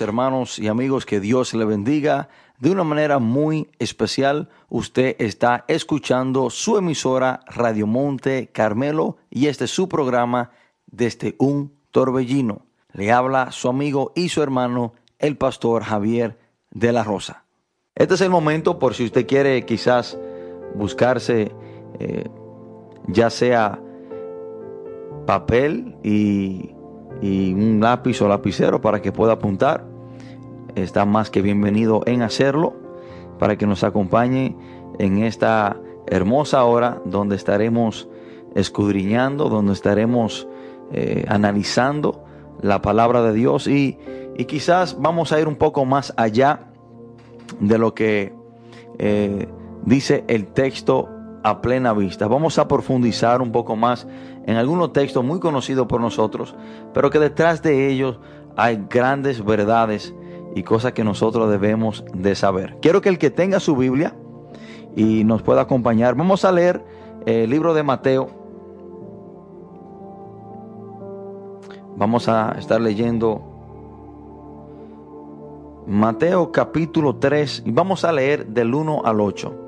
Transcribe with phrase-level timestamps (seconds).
[0.00, 2.28] Hermanos y amigos, que Dios le bendiga.
[2.58, 9.64] De una manera muy especial, usted está escuchando su emisora Radio Monte Carmelo y este
[9.64, 10.50] es su programa
[10.86, 12.62] desde un torbellino.
[12.92, 16.38] Le habla su amigo y su hermano, el pastor Javier
[16.70, 17.44] de la Rosa.
[17.94, 20.18] Este es el momento por si usted quiere quizás
[20.74, 21.52] buscarse
[22.00, 22.28] eh,
[23.08, 23.80] ya sea
[25.26, 26.73] papel y
[27.24, 29.86] y un lápiz o lapicero para que pueda apuntar.
[30.74, 32.74] Está más que bienvenido en hacerlo
[33.38, 34.54] para que nos acompañe
[34.98, 38.10] en esta hermosa hora donde estaremos
[38.54, 40.46] escudriñando, donde estaremos
[40.92, 42.24] eh, analizando
[42.60, 43.98] la palabra de Dios y,
[44.36, 46.72] y, quizás vamos a ir un poco más allá
[47.58, 48.34] de lo que
[48.98, 49.48] eh,
[49.86, 51.08] dice el texto
[51.44, 52.26] a plena vista.
[52.26, 54.08] Vamos a profundizar un poco más
[54.46, 56.56] en algunos textos muy conocidos por nosotros,
[56.92, 58.18] pero que detrás de ellos
[58.56, 60.14] hay grandes verdades
[60.54, 62.78] y cosas que nosotros debemos de saber.
[62.80, 64.16] Quiero que el que tenga su Biblia
[64.96, 66.82] y nos pueda acompañar, vamos a leer
[67.26, 68.28] el libro de Mateo.
[71.96, 73.42] Vamos a estar leyendo
[75.86, 79.63] Mateo capítulo 3 y vamos a leer del 1 al 8.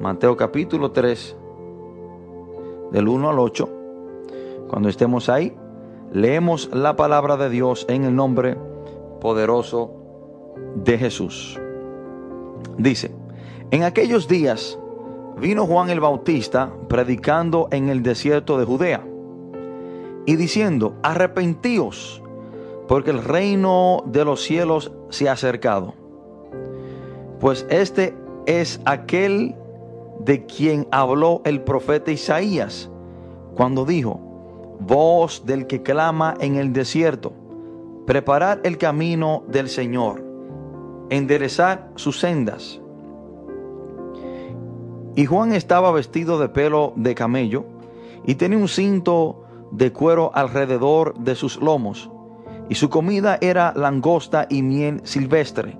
[0.00, 1.36] Mateo capítulo 3,
[2.90, 3.68] del 1 al 8.
[4.68, 5.56] Cuando estemos ahí,
[6.12, 8.56] leemos la palabra de Dios en el nombre
[9.20, 9.92] poderoso
[10.74, 11.58] de Jesús.
[12.76, 13.12] Dice,
[13.70, 14.78] en aquellos días
[15.40, 19.06] vino Juan el Bautista predicando en el desierto de Judea
[20.26, 22.22] y diciendo, arrepentíos,
[22.88, 25.94] porque el reino de los cielos se ha acercado.
[27.40, 28.14] Pues este
[28.46, 29.54] es aquel
[30.24, 32.90] de quien habló el profeta Isaías
[33.54, 34.20] cuando dijo,
[34.80, 37.32] voz del que clama en el desierto,
[38.06, 40.24] preparad el camino del Señor,
[41.10, 42.80] enderezad sus sendas.
[45.16, 47.64] Y Juan estaba vestido de pelo de camello
[48.26, 52.10] y tenía un cinto de cuero alrededor de sus lomos,
[52.68, 55.76] y su comida era langosta y miel silvestre.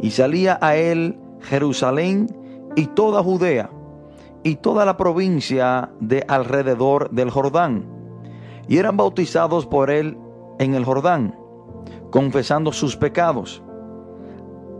[0.00, 2.39] Y salía a él Jerusalén
[2.76, 3.70] y toda Judea
[4.42, 7.84] y toda la provincia de alrededor del Jordán.
[8.68, 10.16] Y eran bautizados por él
[10.58, 11.36] en el Jordán,
[12.10, 13.62] confesando sus pecados.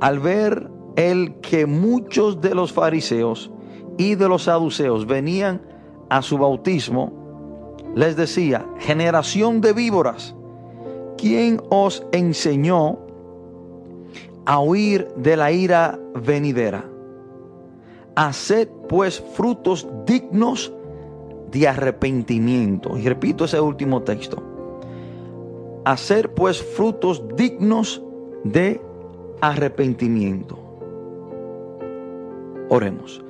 [0.00, 3.50] Al ver él que muchos de los fariseos
[3.98, 5.60] y de los saduceos venían
[6.08, 10.34] a su bautismo, les decía, generación de víboras,
[11.18, 12.98] ¿quién os enseñó
[14.46, 16.89] a huir de la ira venidera?
[18.16, 20.72] Haced pues frutos dignos
[21.50, 22.96] de arrepentimiento.
[22.96, 24.42] Y repito ese último texto.
[25.84, 28.02] Hacer pues frutos dignos
[28.44, 28.80] de
[29.40, 30.58] arrepentimiento.
[32.68, 33.22] Oremos.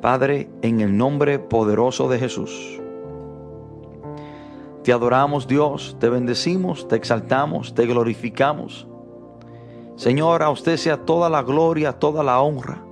[0.00, 2.80] Padre, en el nombre poderoso de Jesús.
[4.82, 8.86] Te adoramos Dios, te bendecimos, te exaltamos, te glorificamos.
[9.96, 12.83] Señor, a usted sea toda la gloria, toda la honra.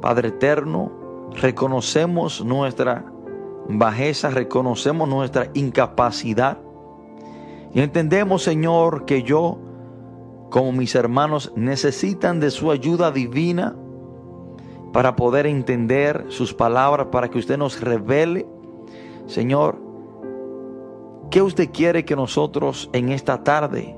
[0.00, 0.90] Padre eterno,
[1.34, 3.04] reconocemos nuestra
[3.68, 6.58] bajeza, reconocemos nuestra incapacidad.
[7.72, 9.58] Y entendemos, Señor, que yo,
[10.50, 13.76] como mis hermanos, necesitan de su ayuda divina
[14.92, 18.48] para poder entender sus palabras, para que usted nos revele,
[19.26, 19.78] Señor,
[21.30, 23.96] qué usted quiere que nosotros en esta tarde,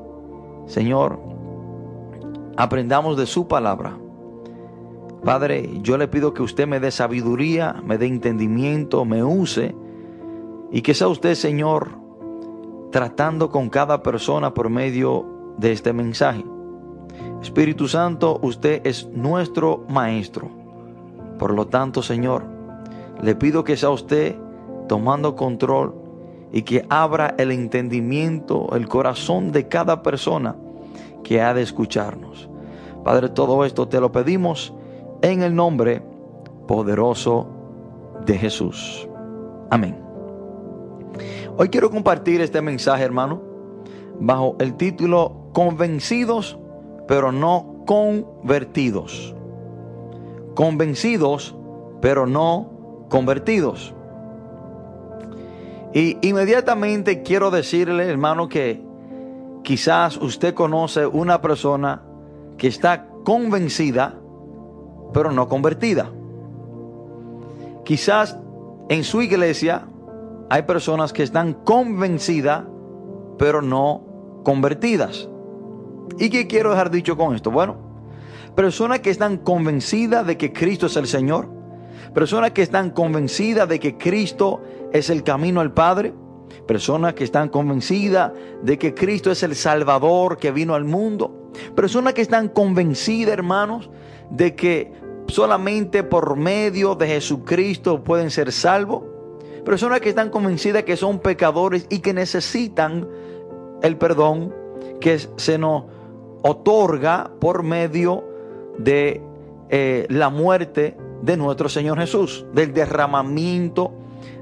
[0.66, 1.18] Señor,
[2.56, 4.01] aprendamos de su palabra
[5.24, 9.74] Padre, yo le pido que usted me dé sabiduría, me dé entendimiento, me use
[10.72, 11.90] y que sea usted, Señor,
[12.90, 15.24] tratando con cada persona por medio
[15.58, 16.44] de este mensaje.
[17.40, 20.50] Espíritu Santo, usted es nuestro maestro.
[21.38, 22.44] Por lo tanto, Señor,
[23.22, 24.36] le pido que sea usted
[24.88, 25.94] tomando control
[26.52, 30.56] y que abra el entendimiento, el corazón de cada persona
[31.22, 32.48] que ha de escucharnos.
[33.04, 34.74] Padre, todo esto te lo pedimos
[35.22, 36.02] en el nombre
[36.66, 37.48] poderoso
[38.26, 39.08] de Jesús.
[39.70, 39.98] Amén.
[41.56, 43.42] Hoy quiero compartir este mensaje, hermano,
[44.18, 46.58] bajo el título Convencidos,
[47.06, 49.34] pero no convertidos.
[50.54, 51.54] Convencidos,
[52.00, 53.94] pero no convertidos.
[55.94, 58.82] Y inmediatamente quiero decirle, hermano, que
[59.62, 62.02] quizás usted conoce una persona
[62.56, 64.21] que está convencida,
[65.12, 66.10] pero no convertida.
[67.84, 68.38] Quizás
[68.88, 69.86] en su iglesia
[70.50, 72.64] hay personas que están convencidas,
[73.38, 75.28] pero no convertidas.
[76.18, 77.50] ¿Y qué quiero dejar dicho con esto?
[77.50, 77.76] Bueno,
[78.54, 81.48] personas que están convencidas de que Cristo es el Señor,
[82.14, 84.62] personas que están convencidas de que Cristo
[84.92, 86.12] es el camino al Padre,
[86.66, 88.32] personas que están convencidas
[88.62, 93.90] de que Cristo es el Salvador que vino al mundo, personas que están convencidas, hermanos,
[94.30, 94.92] de que
[95.28, 99.02] solamente por medio de Jesucristo pueden ser salvos,
[99.64, 103.08] personas que están convencidas que son pecadores y que necesitan
[103.82, 104.54] el perdón
[105.00, 105.84] que se nos
[106.42, 108.24] otorga por medio
[108.78, 109.22] de
[109.68, 113.92] eh, la muerte de nuestro Señor Jesús, del derramamiento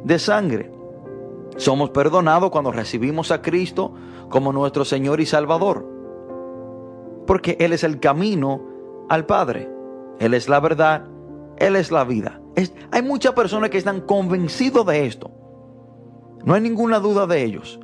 [0.05, 0.71] de sangre.
[1.57, 3.93] Somos perdonados cuando recibimos a Cristo
[4.29, 5.87] como nuestro Señor y Salvador.
[7.27, 8.63] Porque Él es el camino
[9.09, 9.69] al Padre.
[10.21, 11.07] Él es la verdad.
[11.57, 12.41] Él es la vida.
[12.93, 15.31] hay muchas personas que están convencidos de esto.
[16.45, 17.81] No hay ninguna duda de ellos.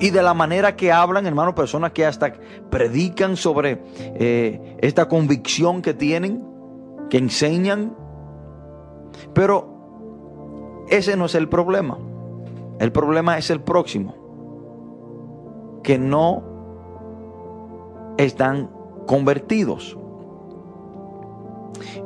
[0.00, 2.32] Y de la manera que hablan, hermano, personas que hasta
[2.70, 6.44] predican sobre eh, esta convicción que tienen,
[7.10, 7.96] que enseñan.
[9.32, 11.98] Pero ese no es el problema.
[12.78, 14.14] El problema es el próximo,
[15.82, 16.44] que no
[18.18, 18.70] están
[19.06, 19.98] convertidos.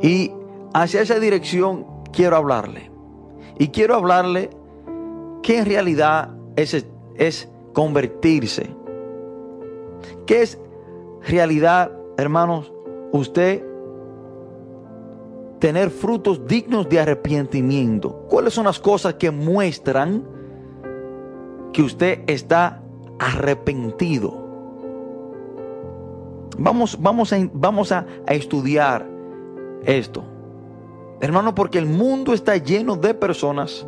[0.01, 0.33] Y
[0.75, 2.91] hacia esa dirección quiero hablarle.
[3.59, 4.51] Y quiero hablarle
[5.43, 6.87] que en realidad es,
[7.17, 8.75] es convertirse.
[10.27, 10.59] ¿Qué es
[11.23, 12.73] realidad, hermanos?
[13.13, 13.65] Usted
[15.59, 18.27] tener frutos dignos de arrepentimiento.
[18.29, 20.25] ¿Cuáles son las cosas que muestran
[21.73, 22.83] que usted está
[23.19, 24.41] arrepentido.
[26.59, 29.09] Vamos, vamos, a, vamos a, estudiar
[29.85, 30.25] esto.
[31.21, 33.87] Hermano, porque el mundo está lleno de personas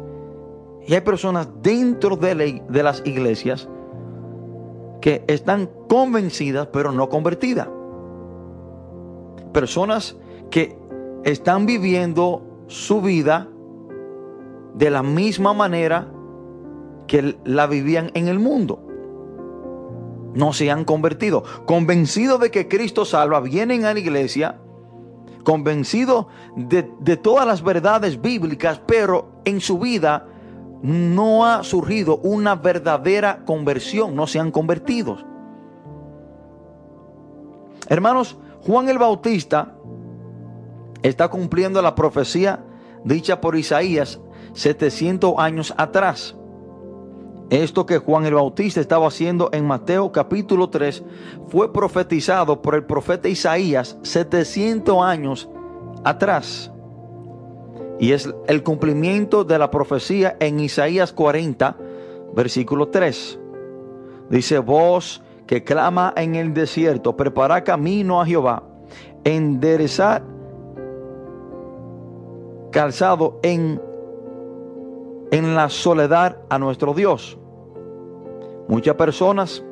[0.86, 3.68] y hay personas dentro de, las iglesias
[5.00, 7.68] que están convencidas pero no convertidas.
[9.52, 10.16] Personas
[10.50, 10.76] que
[11.24, 13.48] están viviendo su vida
[14.74, 16.12] de la misma manera
[17.06, 18.80] que la vivían en el mundo.
[20.34, 21.44] No se han convertido.
[21.64, 24.60] Convencidos de que Cristo salva, vienen a la iglesia,
[25.44, 26.26] convencidos
[26.56, 30.26] de, de todas las verdades bíblicas, pero en su vida
[30.82, 35.18] no ha surgido una verdadera conversión, no se han convertido.
[37.88, 38.36] Hermanos,
[38.66, 39.74] Juan el Bautista
[41.02, 42.64] está cumpliendo la profecía
[43.04, 44.20] dicha por Isaías
[44.54, 46.36] 700 años atrás.
[47.50, 51.02] Esto que Juan el Bautista estaba haciendo en Mateo capítulo 3
[51.48, 55.48] fue profetizado por el profeta Isaías 700 años
[56.04, 56.72] atrás.
[58.00, 61.76] Y es el cumplimiento de la profecía en Isaías 40,
[62.34, 63.38] versículo 3.
[64.30, 68.62] Dice, voz que clama en el desierto, prepara camino a Jehová,
[69.22, 70.24] enderezar
[72.72, 73.80] calzado en
[75.30, 77.38] en la soledad a nuestro Dios.
[78.68, 79.62] Muchas personas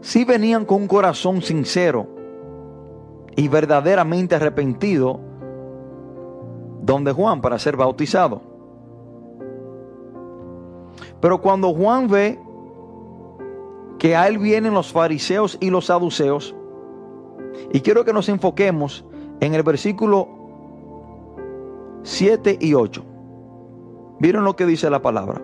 [0.00, 2.08] si venían con un corazón sincero
[3.36, 5.20] y verdaderamente arrepentido
[6.82, 8.42] donde Juan para ser bautizado.
[11.20, 12.38] Pero cuando Juan ve
[13.98, 16.54] que a él vienen los fariseos y los saduceos,
[17.72, 19.04] y quiero que nos enfoquemos
[19.38, 20.28] en el versículo
[22.02, 23.04] 7 y 8.
[24.22, 25.42] ¿Vieron lo que dice la palabra?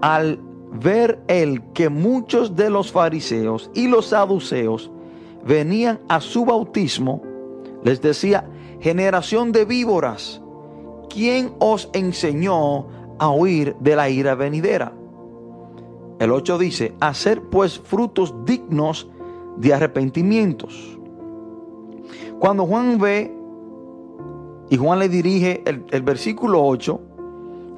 [0.00, 0.40] Al
[0.72, 4.90] ver él que muchos de los fariseos y los saduceos
[5.46, 7.22] venían a su bautismo,
[7.84, 8.50] les decía,
[8.80, 10.42] generación de víboras,
[11.08, 12.88] ¿quién os enseñó
[13.20, 14.92] a huir de la ira venidera?
[16.18, 19.08] El 8 dice, hacer pues frutos dignos
[19.56, 20.98] de arrepentimientos.
[22.40, 23.32] Cuando Juan ve,
[24.68, 27.02] y Juan le dirige el, el versículo 8,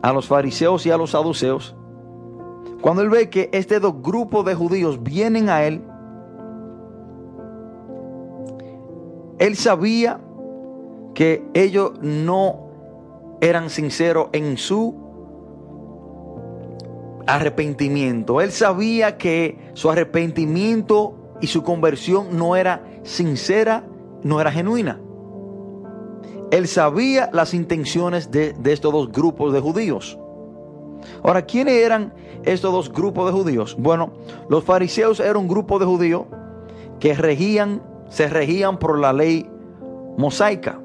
[0.02, 1.74] a los fariseos y a los saduceos,
[2.80, 5.82] cuando él ve que este dos grupos de judíos vienen a él,
[9.38, 10.20] él sabía
[11.14, 12.68] que ellos no
[13.40, 14.96] eran sinceros en su
[17.26, 18.40] arrepentimiento.
[18.40, 23.84] Él sabía que su arrepentimiento y su conversión no era sincera,
[24.22, 25.00] no era genuina.
[26.52, 30.18] Él sabía las intenciones de, estos dos grupos de judíos.
[31.24, 32.12] Ahora, ¿quiénes eran
[32.44, 33.74] estos dos grupos de judíos?
[33.78, 34.12] Bueno,
[34.50, 36.24] los fariseos eran un grupo de judíos
[37.00, 39.50] que regían, se regían por la ley
[40.18, 40.78] mosaica.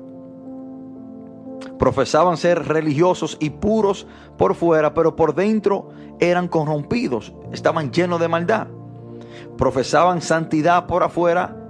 [1.77, 4.07] Profesaban ser religiosos y puros
[4.37, 5.89] por fuera, pero por dentro
[6.21, 8.67] eran corrompidos, estaban llenos de maldad.
[9.57, 11.66] Profesaban santidad por afuera,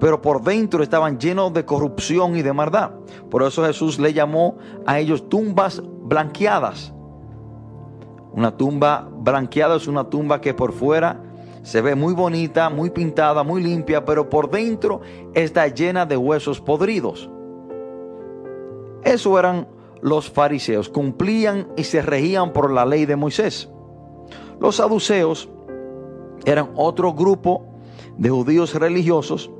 [0.00, 2.90] pero por dentro estaban llenos de corrupción y de maldad.
[3.30, 6.92] Por eso Jesús le llamó a ellos tumbas blanqueadas.
[8.32, 11.22] Una tumba blanqueada es una tumba que por fuera
[11.62, 15.00] se ve muy bonita, muy pintada, muy limpia, pero por dentro
[15.34, 17.28] está llena de huesos podridos.
[19.02, 19.68] Eso eran
[20.00, 23.68] los fariseos, cumplían y se regían por la ley de Moisés.
[24.60, 25.48] Los saduceos
[26.44, 27.66] eran otro grupo
[28.16, 29.50] de judíos religiosos,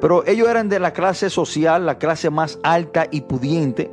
[0.00, 3.92] pero ellos eran de la clase social, la clase más alta y pudiente.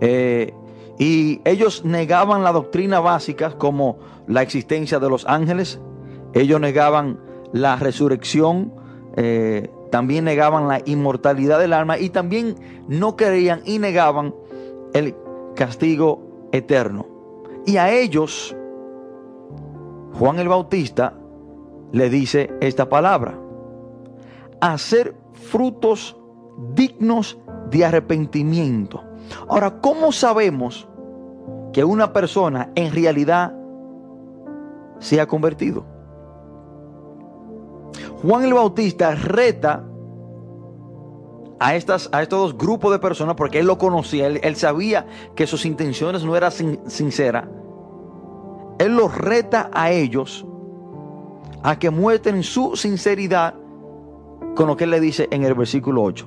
[0.00, 0.52] Eh,
[0.98, 5.80] y ellos negaban la doctrina básica como la existencia de los ángeles,
[6.32, 7.20] ellos negaban
[7.52, 8.72] la resurrección,
[9.16, 12.56] eh, también negaban la inmortalidad del alma y también
[12.88, 14.34] no creían y negaban
[14.92, 15.14] el
[15.54, 17.06] castigo eterno.
[17.66, 18.54] Y a ellos,
[20.18, 21.14] Juan el Bautista
[21.92, 23.38] le dice esta palabra,
[24.60, 26.16] hacer frutos
[26.74, 27.38] dignos
[27.70, 29.02] de arrepentimiento.
[29.48, 30.88] Ahora, ¿cómo sabemos
[31.72, 33.54] que una persona en realidad
[34.98, 35.84] se ha convertido?
[38.22, 39.84] Juan el Bautista reta
[41.58, 45.46] a, estas, a estos dos grupos de personas porque él lo conocía, él, sabía que
[45.46, 47.46] sus intenciones no eran sinceras.
[48.78, 50.46] Él los reta a ellos
[51.62, 53.54] a que muestren su sinceridad
[54.56, 56.26] con lo que él le dice en el versículo 8.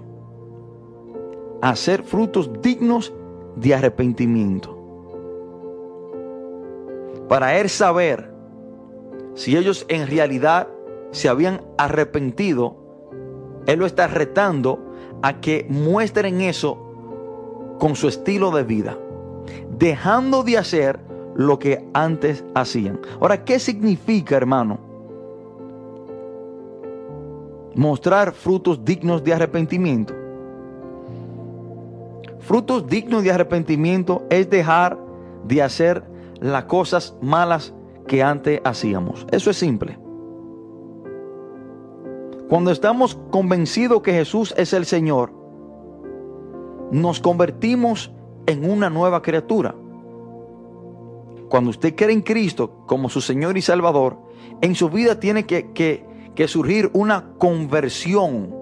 [1.62, 3.14] Hacer frutos dignos
[3.58, 4.78] de arrepentimiento.
[7.28, 8.32] Para él saber
[9.34, 10.70] si ellos en realidad
[11.12, 12.76] se habían arrepentido,
[13.68, 14.80] Él lo está retando
[15.22, 16.78] a que muestren eso
[17.80, 18.98] con su estilo de vida,
[19.78, 21.00] dejando de hacer
[21.36, 23.00] lo que antes hacían.
[23.20, 24.89] Ahora, ¿qué significa, hermano?
[27.76, 30.14] Mostrar frutos dignos de arrepentimiento.
[32.40, 34.98] Frutos dignos de arrepentimiento es dejar
[35.46, 36.04] de hacer
[36.40, 37.74] las cosas malas
[38.08, 39.28] que antes hacíamos.
[39.32, 40.00] Eso es simple.
[42.50, 45.32] Cuando estamos convencidos que Jesús es el Señor,
[46.92, 48.12] nos convertimos
[48.48, 49.76] en una nueva criatura.
[51.50, 54.18] Cuando usted cree en Cristo como su Señor y Salvador,
[54.62, 56.09] en su vida tiene que, que
[56.48, 58.54] surgir una conversión,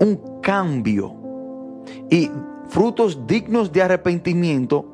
[0.00, 1.14] un cambio.
[2.10, 2.30] Y
[2.68, 4.86] frutos dignos de arrepentimiento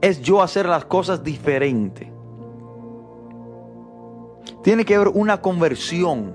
[0.00, 2.08] es yo hacer las cosas diferentes.
[4.62, 6.34] Tiene que haber una conversión.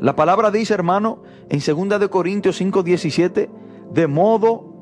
[0.00, 3.48] La palabra dice, hermano, en 2 de Corintios 5:17,
[3.92, 4.72] de modo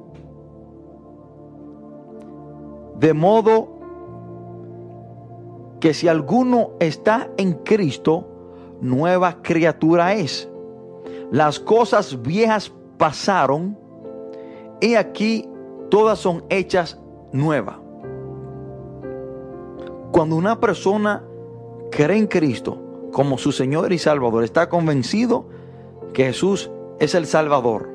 [3.00, 3.79] de modo
[5.80, 8.28] que si alguno está en Cristo,
[8.80, 10.48] nueva criatura es.
[11.32, 13.78] Las cosas viejas pasaron
[14.80, 15.48] y aquí
[15.88, 17.00] todas son hechas
[17.32, 17.76] nuevas.
[20.12, 21.24] Cuando una persona
[21.90, 22.78] cree en Cristo
[23.12, 25.46] como su Señor y Salvador, está convencido
[26.12, 27.88] que Jesús es el Salvador,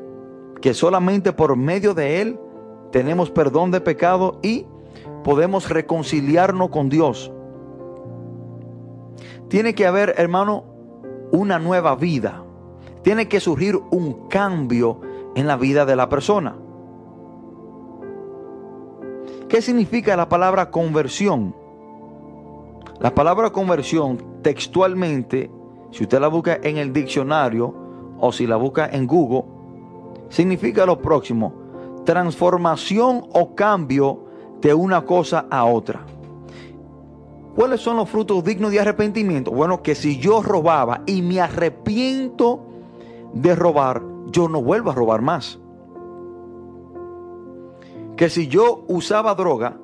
[0.62, 2.39] que solamente por medio de Él
[2.92, 4.65] tenemos perdón de pecado y
[5.24, 7.32] podemos reconciliarnos con Dios.
[9.48, 10.64] Tiene que haber, hermano,
[11.32, 12.44] una nueva vida.
[13.04, 15.02] Tiene que surgir un cambio
[15.36, 16.56] en la vida de la persona.
[19.48, 21.56] ¿Qué significa la palabra conversión?
[23.00, 25.52] La palabra conversión textualmente,
[25.92, 27.74] si usted la busca en el diccionario
[28.20, 29.44] o si la busca en Google,
[30.30, 31.54] significa lo próximo,
[32.06, 34.25] transformación o cambio
[34.62, 36.06] de una cosa a otra.
[37.55, 39.50] ¿Cuáles son los frutos dignos de arrepentimiento?
[39.51, 42.65] Bueno, que si yo robaba y me arrepiento
[43.33, 45.57] de robar, yo no vuelvo a robar más.
[48.17, 49.77] Que si yo usaba droga,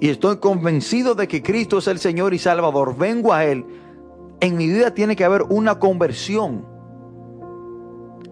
[0.00, 3.66] y estoy convencido de que Cristo es el Señor y Salvador, vengo a Él,
[4.40, 6.64] en mi vida tiene que haber una conversión.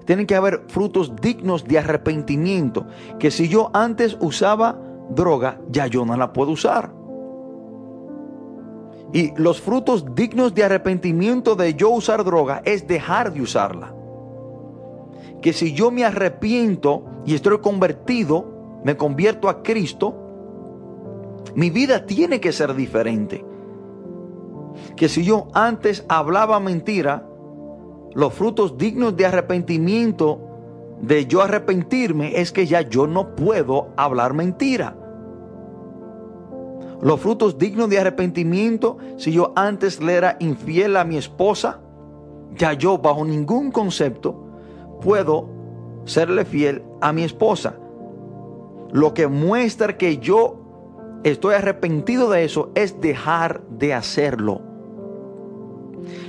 [0.06, 2.86] Tienen que haber frutos dignos de arrepentimiento.
[3.18, 4.78] Que si yo antes usaba
[5.10, 7.01] droga, ya yo no la puedo usar.
[9.12, 13.94] Y los frutos dignos de arrepentimiento de yo usar droga es dejar de usarla.
[15.42, 20.16] Que si yo me arrepiento y estoy convertido, me convierto a Cristo,
[21.54, 23.44] mi vida tiene que ser diferente.
[24.96, 27.28] Que si yo antes hablaba mentira,
[28.14, 30.40] los frutos dignos de arrepentimiento,
[31.02, 34.96] de yo arrepentirme, es que ya yo no puedo hablar mentira.
[37.02, 41.80] Los frutos dignos de arrepentimiento, si yo antes le era infiel a mi esposa,
[42.56, 44.46] ya yo bajo ningún concepto
[45.00, 45.48] puedo
[46.04, 47.74] serle fiel a mi esposa.
[48.92, 50.58] Lo que muestra que yo
[51.24, 54.60] estoy arrepentido de eso es dejar de hacerlo.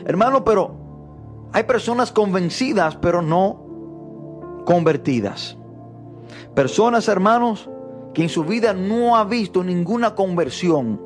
[0.05, 0.75] Hermano, pero
[1.51, 5.55] hay personas convencidas, pero no convertidas.
[6.55, 7.69] Personas, hermanos,
[8.13, 11.01] que en su vida no ha visto ninguna conversión.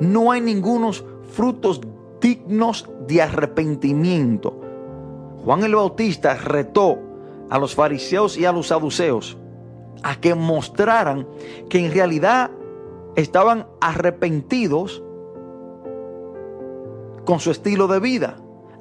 [0.00, 1.80] No hay ningunos frutos
[2.20, 4.60] dignos de arrepentimiento.
[5.44, 6.98] Juan el Bautista retó
[7.50, 9.36] a los fariseos y a los saduceos
[10.02, 11.26] a que mostraran
[11.68, 12.50] que en realidad
[13.16, 15.02] estaban arrepentidos
[17.24, 18.36] con su estilo de vida,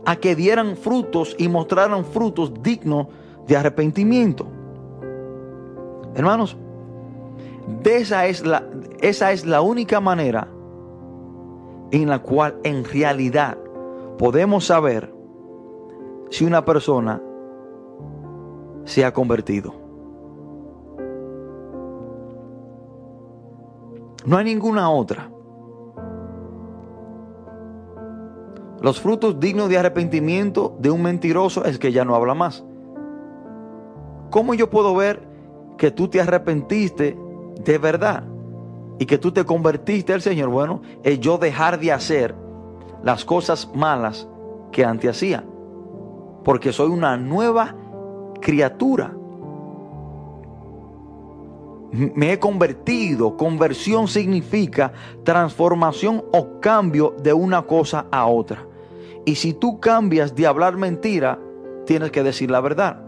[0.06, 3.08] a que dieran frutos y mostraran frutos dignos
[3.48, 4.46] de arrepentimiento.
[6.16, 6.58] Hermanos,
[7.68, 8.64] de esa es la,
[9.02, 10.48] esa es la única manera
[11.92, 13.58] en la cual en realidad
[14.18, 15.14] podemos saber
[16.30, 17.22] si una persona
[18.84, 19.74] se ha convertido.
[24.26, 25.30] No hay ninguna otra.
[28.82, 32.64] Los frutos dignos de arrepentimiento de un mentiroso es que ya no habla más.
[34.30, 35.28] ¿Cómo yo puedo ver
[35.78, 37.18] que tú te arrepentiste
[37.66, 38.24] de verdad
[38.98, 40.50] y que tú te convertiste al Señor?
[40.50, 42.36] Bueno, es yo dejar de hacer
[43.04, 44.28] las cosas malas
[44.72, 45.44] que antes hacía.
[46.44, 47.76] Porque soy una nueva
[48.42, 49.14] criatura.
[51.92, 53.36] Me he convertido.
[53.36, 54.94] Conversión significa
[55.24, 58.66] transformación o cambio de una cosa a otra.
[59.26, 61.40] Y si tú cambias de hablar mentira,
[61.86, 63.02] tienes que decir la verdad.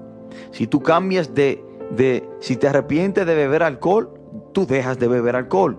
[0.51, 1.63] Si tú cambias de,
[1.95, 4.16] de si te arrepientes de beber alcohol,
[4.57, 5.77] tú dejas de beber alcohol.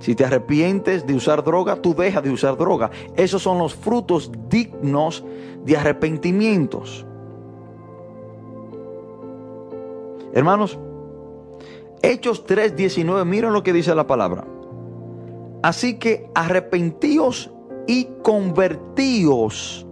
[0.00, 2.90] Si te arrepientes de usar droga, tú dejas de usar droga.
[3.16, 5.24] Esos son los frutos dignos
[5.64, 7.06] de arrepentimientos.
[10.34, 10.78] Hermanos,
[12.02, 14.44] Hechos 3:19, miren lo que dice la palabra.
[15.62, 17.50] Así que arrepentíos
[17.86, 19.86] y convertíos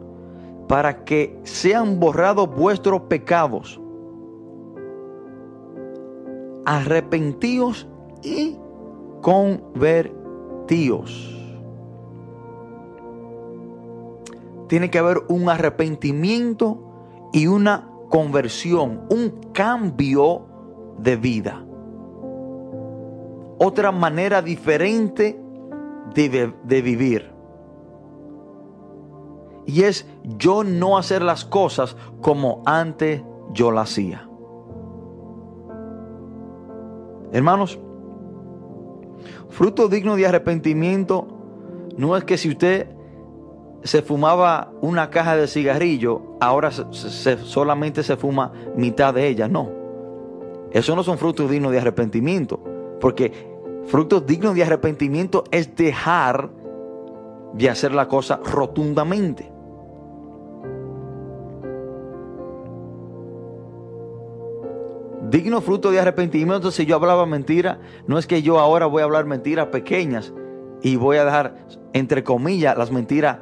[0.69, 3.81] para que sean borrados vuestros pecados.
[6.65, 7.89] Arrepentíos
[8.23, 8.57] y
[9.21, 10.21] convertíos.
[14.69, 20.47] Tiene que haber un arrepentimiento y una conversión, un cambio
[20.99, 21.65] de vida.
[23.59, 25.41] Otra manera diferente
[26.15, 27.31] de, de, vivir.
[29.67, 30.07] Y es
[30.39, 34.30] yo no hacer las cosas como antes yo las hacía.
[37.33, 37.79] Hermanos,
[39.49, 41.27] fruto digno de arrepentimiento
[41.97, 42.89] no es que si usted
[43.83, 49.49] se fumaba una caja de cigarrillo, ahora solamente se fuma mitad de ella.
[49.49, 49.71] No.
[50.73, 52.61] Eso no son frutos dignos de arrepentimiento.
[53.01, 53.33] Porque
[53.87, 56.51] frutos dignos de arrepentimiento es dejar
[57.55, 59.51] de hacer la cosa rotundamente.
[65.31, 69.05] Digno fruto de arrepentimiento, si yo hablaba mentira, no es que yo ahora voy a
[69.05, 70.33] hablar mentiras pequeñas
[70.83, 71.55] y voy a dejar,
[71.93, 73.39] entre comillas, las mentiras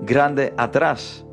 [0.00, 1.26] grande atrás.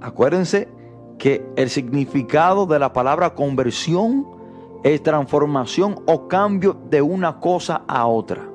[0.00, 0.68] Acuérdense
[1.18, 4.26] que el significado de la palabra conversión
[4.84, 8.53] es transformación o cambio de una cosa a otra.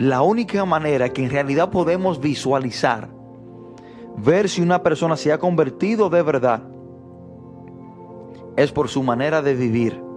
[0.00, 3.10] La única manera que en realidad podemos visualizar,
[4.16, 6.62] ver si una persona se ha convertido de verdad,
[8.56, 10.10] es por su manera de vivir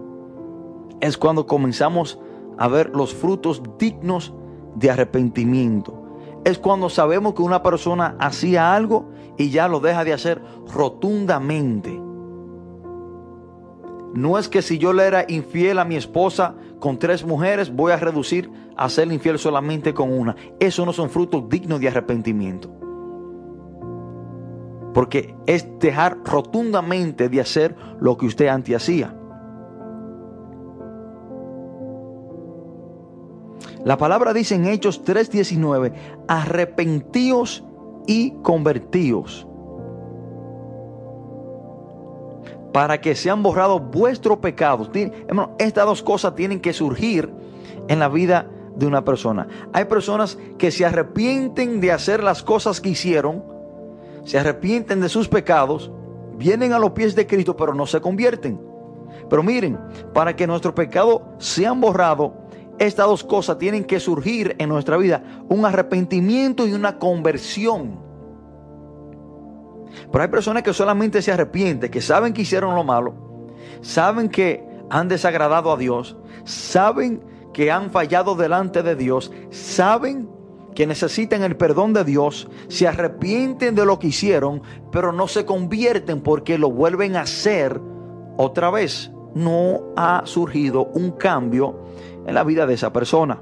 [1.04, 2.17] es cuando comenzamos
[2.58, 4.34] a ver los frutos dignos
[4.76, 6.02] de arrepentimiento.
[6.46, 10.41] Es cuando sabemos que una persona hacía algo y ya lo deja de hacer
[10.74, 12.02] rotundamente.
[14.13, 17.91] No es que si yo le era infiel a mi esposa con tres mujeres, voy
[17.91, 20.36] a reducir a ser infiel solamente con una.
[20.60, 22.70] Eso no son frutos dignos de arrepentimiento.
[24.94, 29.16] Porque es dejar rotundamente de hacer lo que usted antes hacía.
[33.84, 35.94] La palabra dice en Hechos 3:19,
[36.28, 37.64] arrepentíos
[38.08, 39.46] y convertíos,
[42.72, 44.90] para que sean borrados vuestros pecados.
[45.60, 47.30] estas dos cosas tienen que surgir
[47.88, 49.48] en la vida de una persona.
[49.72, 53.44] Hay personas que se arrepienten de hacer las cosas que hicieron,
[54.24, 55.92] se arrepienten de sus pecados,
[56.38, 58.60] vienen a los pies de Cristo, pero no se convierten.
[59.30, 59.80] Pero miren,
[60.14, 62.32] para que nuestros pecados sean borrados,
[62.80, 68.00] estas dos cosas tienen que surgir en nuestra vida, un arrepentimiento y una conversión.
[70.12, 73.14] Pero hay personas que solamente se arrepienten, que saben que hicieron lo malo,
[73.82, 80.30] saben que han desagradado a Dios, saben que han fallado delante de Dios, saben
[80.74, 84.62] que necesitan el perdón de Dios, se arrepienten de lo que hicieron,
[84.92, 87.80] pero no se convierten porque lo vuelven a hacer
[88.38, 89.12] otra vez.
[89.36, 91.80] No ha surgido un cambio
[92.26, 93.42] en la vida de esa persona.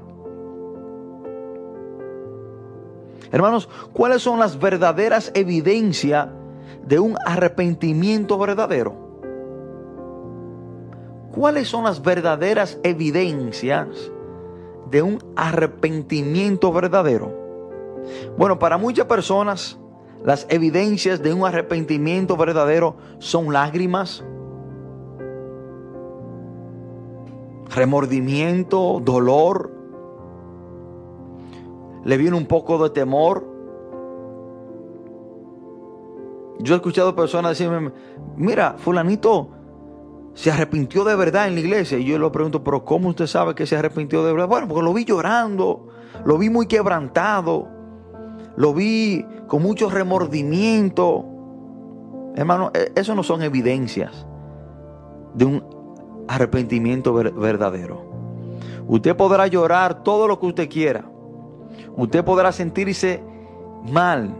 [3.30, 6.28] Hermanos, ¿cuáles son las verdaderas evidencias
[6.86, 9.01] de un arrepentimiento verdadero?
[11.34, 14.12] ¿Cuáles son las verdaderas evidencias
[14.90, 17.32] de un arrepentimiento verdadero?
[18.36, 19.78] Bueno, para muchas personas
[20.24, 24.22] las evidencias de un arrepentimiento verdadero son lágrimas,
[27.74, 29.72] remordimiento, dolor.
[32.04, 33.44] Le viene un poco de temor.
[36.58, 37.90] Yo he escuchado personas decirme,
[38.36, 39.48] mira, fulanito
[40.34, 41.98] se arrepintió de verdad en la iglesia.
[41.98, 44.48] Y yo le pregunto, pero ¿cómo usted sabe que se arrepintió de verdad?
[44.48, 45.88] Bueno, porque lo vi llorando,
[46.24, 47.68] lo vi muy quebrantado,
[48.56, 51.24] lo vi con mucho remordimiento.
[52.34, 54.26] Hermano, e-, eso no son evidencias
[55.34, 55.64] de un
[56.28, 58.10] arrepentimiento verdadero.
[58.86, 61.04] Usted podrá llorar todo lo que usted quiera.
[61.96, 63.22] Usted podrá sentirse
[63.90, 64.34] mal.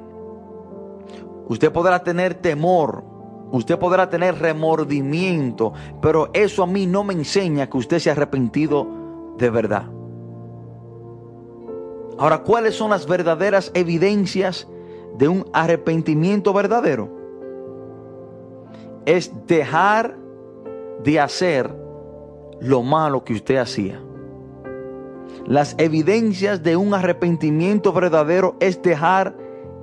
[1.48, 3.11] Usted podrá tener temor.
[3.52, 5.72] Usted podrá tener remordimiento.
[6.00, 8.88] Pero eso a mí no me enseña que usted se ha arrepentido
[9.38, 9.84] de verdad.
[12.18, 14.66] Ahora, ¿cuáles son las verdaderas evidencias
[15.18, 17.10] de un arrepentimiento verdadero?
[19.04, 20.16] Es dejar
[21.04, 21.74] de hacer
[22.60, 24.00] lo malo que usted hacía.
[25.46, 29.36] Las evidencias de un arrepentimiento verdadero es dejar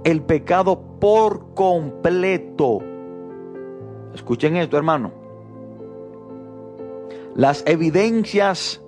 [0.05, 2.79] el pecado por completo.
[4.19, 5.11] Escuchen esto, hermano.
[7.35, 8.81] Las evidencias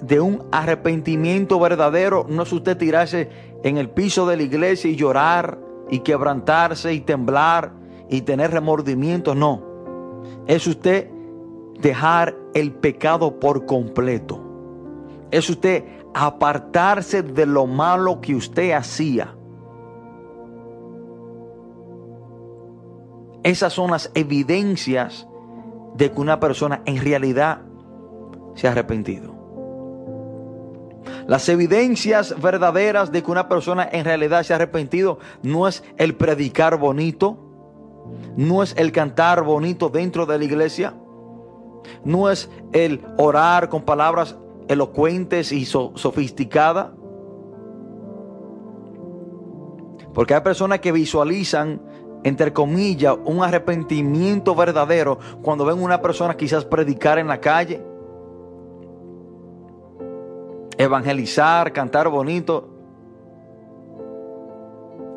[0.00, 3.30] de un arrepentimiento verdadero no es usted tirarse
[3.64, 5.58] en el piso de la iglesia y llorar
[5.90, 7.72] y quebrantarse y temblar
[8.08, 9.60] y tener remordimiento, no.
[10.46, 11.10] Es usted
[11.80, 14.40] dejar el pecado por completo.
[15.32, 15.82] Es usted
[16.14, 19.33] apartarse de lo malo que usted hacía.
[23.44, 25.28] Esas son las evidencias
[25.94, 27.60] de que una persona en realidad
[28.54, 29.34] se ha arrepentido.
[31.26, 36.14] Las evidencias verdaderas de que una persona en realidad se ha arrepentido no es el
[36.16, 37.38] predicar bonito,
[38.36, 40.94] no es el cantar bonito dentro de la iglesia,
[42.04, 44.36] no es el orar con palabras
[44.68, 46.88] elocuentes y sofisticadas.
[50.12, 51.82] Porque hay personas que visualizan,
[52.24, 57.84] entre comillas, un arrepentimiento verdadero cuando ven una persona quizás predicar en la calle,
[60.78, 62.70] evangelizar, cantar bonito.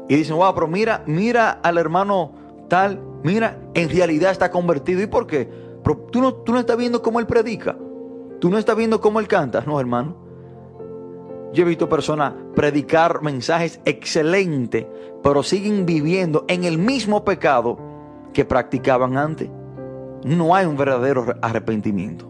[0.09, 2.33] Y dicen, wow, pero mira, mira al hermano
[2.67, 5.01] tal, mira, en realidad está convertido.
[5.01, 5.49] ¿Y por qué?
[6.11, 7.77] tú no, tú no estás viendo cómo él predica.
[8.39, 9.63] Tú no estás viendo cómo él canta.
[9.65, 10.26] No, hermano.
[11.53, 14.85] Yo he visto personas predicar mensajes excelentes,
[15.23, 17.77] pero siguen viviendo en el mismo pecado
[18.33, 19.49] que practicaban antes.
[20.23, 22.29] No hay un verdadero arrepentimiento.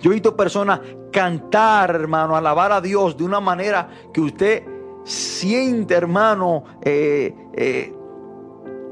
[0.00, 0.80] Yo he visto personas
[1.12, 4.62] cantar, hermano, alabar a Dios de una manera que usted
[5.04, 7.94] siente, hermano, eh, eh,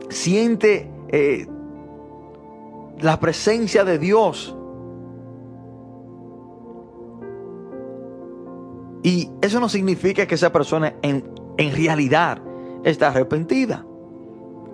[0.09, 1.47] siente eh,
[3.01, 4.56] la presencia de Dios.
[9.07, 12.43] Y eso no significa que esa persona en, en realidad
[12.83, 13.87] está arrepentida.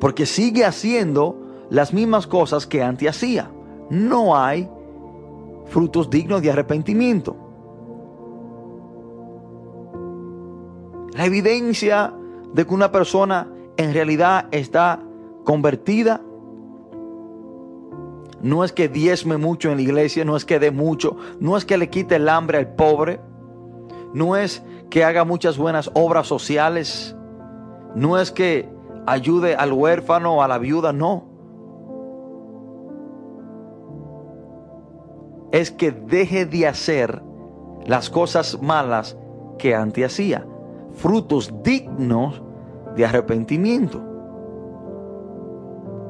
[0.00, 3.50] Porque sigue haciendo las mismas cosas que antes hacía.
[3.90, 4.70] No hay
[5.66, 7.36] frutos dignos de arrepentimiento.
[11.12, 12.14] La evidencia
[12.54, 15.02] de que una persona en realidad está
[15.44, 16.22] convertida
[18.40, 21.66] no es que diezme mucho en la iglesia, no es que dé mucho, no es
[21.66, 23.20] que le quite el hambre al pobre,
[24.14, 27.16] no es que haga muchas buenas obras sociales,
[27.94, 28.68] no es que
[29.06, 31.24] ayude al huérfano o a la viuda, no.
[35.50, 37.22] Es que deje de hacer
[37.84, 39.18] las cosas malas
[39.58, 40.46] que antes hacía,
[40.92, 42.42] frutos dignos
[42.96, 44.02] de arrepentimiento.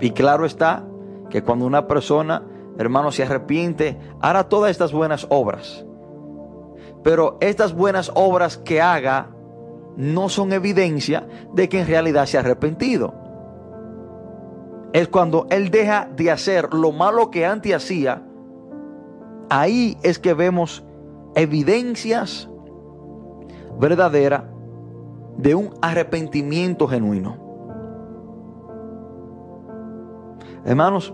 [0.01, 0.85] Y claro está,
[1.31, 2.43] que cuando una persona,
[2.79, 5.87] hermano, se arrepiente, hará todas estas buenas obras.
[7.03, 9.31] Pero estas buenas obras que haga
[9.97, 13.15] no son evidencia de que en realidad se ha arrepentido.
[14.93, 18.23] Es cuando él deja de hacer lo malo que antes hacía,
[19.49, 20.85] ahí es que vemos
[21.35, 22.49] evidencias
[23.79, 24.45] verdaderas
[25.38, 27.37] de un arrepentimiento genuino.
[30.65, 31.12] Hermanos,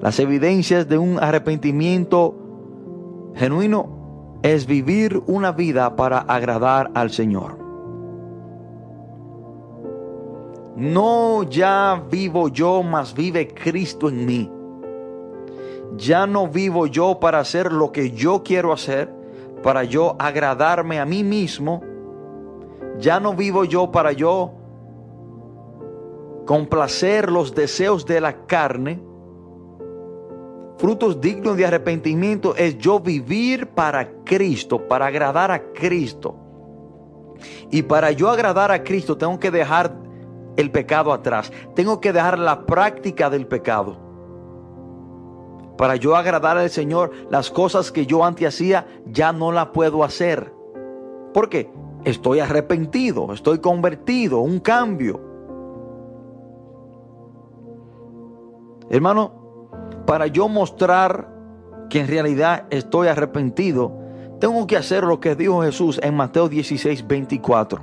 [0.00, 2.34] las evidencias de un arrepentimiento
[3.34, 3.99] genuino
[4.42, 7.58] es vivir una vida para agradar al Señor.
[10.76, 14.50] No ya vivo yo, mas vive Cristo en mí.
[15.96, 19.12] Ya no vivo yo para hacer lo que yo quiero hacer,
[19.62, 21.82] para yo agradarme a mí mismo.
[22.98, 24.52] Ya no vivo yo para yo
[26.46, 29.02] complacer los deseos de la carne.
[30.80, 36.36] Frutos dignos de arrepentimiento es yo vivir para Cristo, para agradar a Cristo.
[37.70, 39.94] Y para yo agradar a Cristo tengo que dejar
[40.56, 41.52] el pecado atrás.
[41.74, 43.98] Tengo que dejar la práctica del pecado.
[45.76, 50.02] Para yo agradar al Señor, las cosas que yo antes hacía ya no las puedo
[50.02, 50.50] hacer.
[51.34, 51.70] ¿Por qué?
[52.06, 55.20] Estoy arrepentido, estoy convertido, un cambio.
[58.88, 59.39] Hermano,
[60.06, 61.28] para yo mostrar
[61.88, 63.92] que en realidad estoy arrepentido,
[64.40, 67.80] tengo que hacer lo que dijo Jesús en Mateo 16, 24.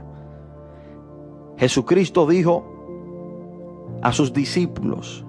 [1.58, 2.66] Jesucristo dijo
[4.02, 5.26] a sus discípulos,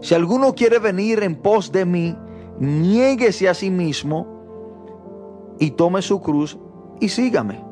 [0.00, 2.16] si alguno quiere venir en pos de mí,
[2.58, 4.26] niéguese a sí mismo
[5.58, 6.58] y tome su cruz
[7.00, 7.64] y sígame.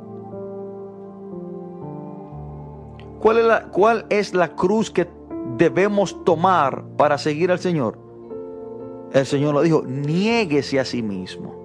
[3.20, 5.08] ¿Cuál es la, cuál es la cruz que
[5.56, 8.03] debemos tomar para seguir al Señor?
[9.14, 11.64] El Señor lo dijo, niéguese a sí mismo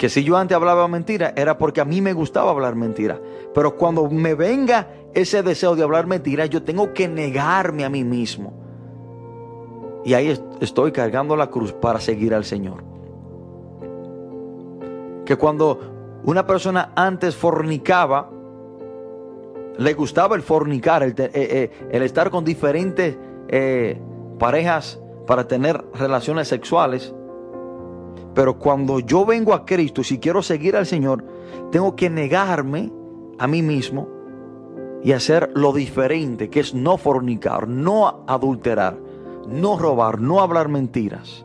[0.00, 3.20] que si yo antes hablaba mentira era porque a mí me gustaba hablar mentira.
[3.52, 8.02] Pero cuando me venga ese deseo de hablar mentira, yo tengo que negarme a mí
[8.02, 8.50] mismo.
[10.02, 12.82] Y ahí estoy cargando la cruz para seguir al Señor.
[15.26, 15.78] Que cuando
[16.24, 18.30] una persona antes fornicaba,
[19.76, 24.00] le gustaba el fornicar, el, eh, eh, estar con diferentes eh,
[24.40, 24.98] parejas
[25.28, 27.14] para tener relaciones sexuales,
[28.34, 31.24] pero cuando yo vengo a Cristo, si quiero seguir al Señor,
[31.70, 32.90] tengo que negarme
[33.38, 34.08] a mí mismo
[35.04, 38.98] y hacer lo diferente, que es no fornicar, no adulterar,
[39.46, 41.44] no robar, no hablar mentiras.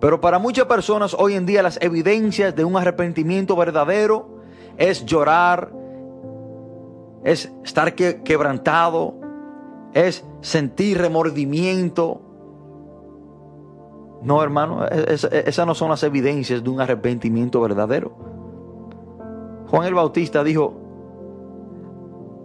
[0.00, 4.40] Pero para muchas personas hoy en día las evidencias de un arrepentimiento verdadero
[4.78, 5.79] es llorar,
[7.24, 9.14] es estar quebrantado,
[9.92, 12.22] es sentir remordimiento,
[14.22, 18.12] no, hermano, esas no son las evidencias de un arrepentimiento verdadero.
[19.68, 20.74] Juan el Bautista dijo,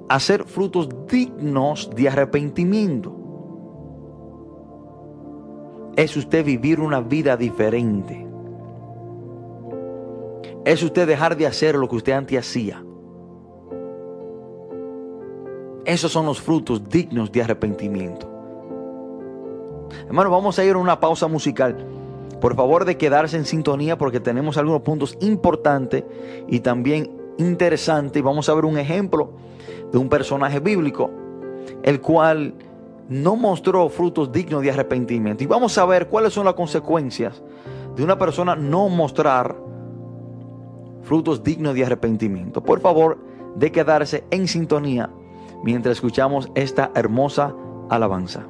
[0.08, 3.14] hacer frutos dignos de arrepentimiento.
[5.98, 8.26] Es usted vivir una vida diferente.
[10.64, 12.84] Es usted dejar de hacer lo que usted antes hacía.
[15.86, 18.28] Esos son los frutos dignos de arrepentimiento.
[20.08, 21.78] Hermano, vamos a ir a una pausa musical.
[22.42, 26.04] Por favor de quedarse en sintonía porque tenemos algunos puntos importantes
[26.48, 28.20] y también interesantes.
[28.20, 29.34] Y vamos a ver un ejemplo
[29.92, 31.12] de un personaje bíblico,
[31.84, 32.56] el cual
[33.08, 35.44] no mostró frutos dignos de arrepentimiento.
[35.44, 37.44] Y vamos a ver cuáles son las consecuencias
[37.96, 39.56] de una persona no mostrar
[41.04, 42.64] frutos dignos de arrepentimiento.
[42.64, 43.20] Por favor,
[43.56, 45.10] de quedarse en sintonía
[45.66, 47.56] mientras escuchamos esta hermosa
[47.90, 48.46] alabanza.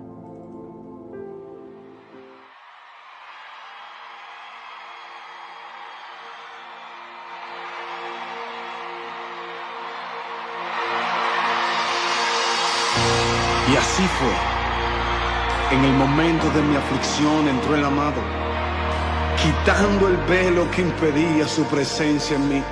[13.71, 15.77] Y así fue.
[15.77, 18.21] En el momento de mi aflicción entró el amado,
[19.41, 22.63] quitando el velo que impedía su presencia en mí.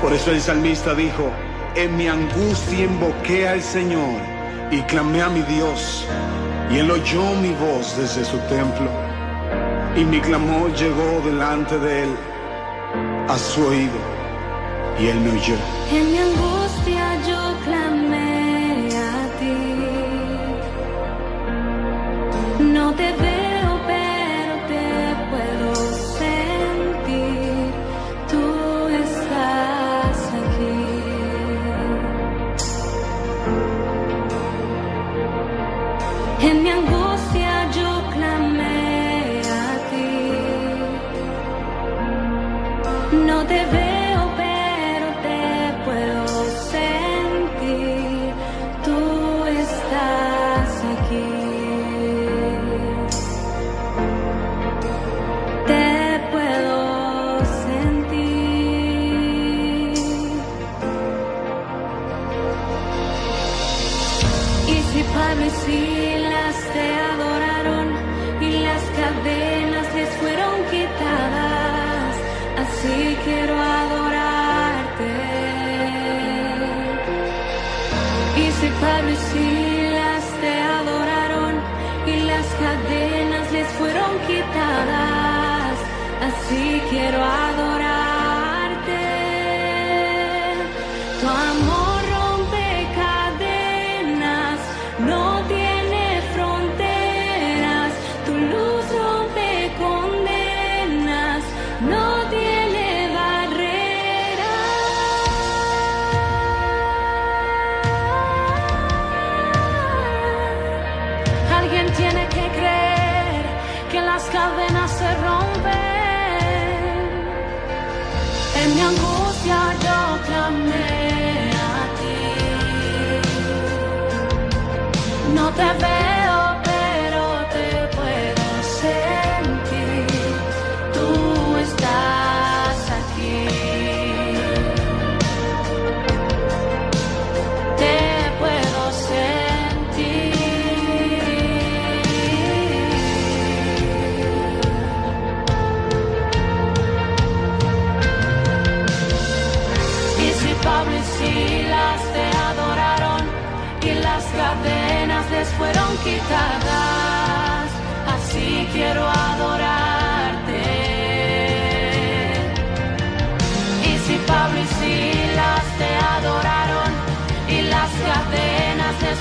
[0.00, 1.32] Por eso el salmista dijo,
[1.74, 4.20] en mi angustia invoqué al Señor
[4.70, 6.04] y clamé a mi Dios,
[6.70, 8.90] y él oyó mi voz desde su templo,
[9.96, 12.16] y mi clamor llegó delante de él
[13.28, 14.00] a su oído,
[14.98, 15.56] y él me oyó.
[15.90, 18.27] En mi angustia yo No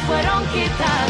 [0.07, 1.06] fueron quitadas.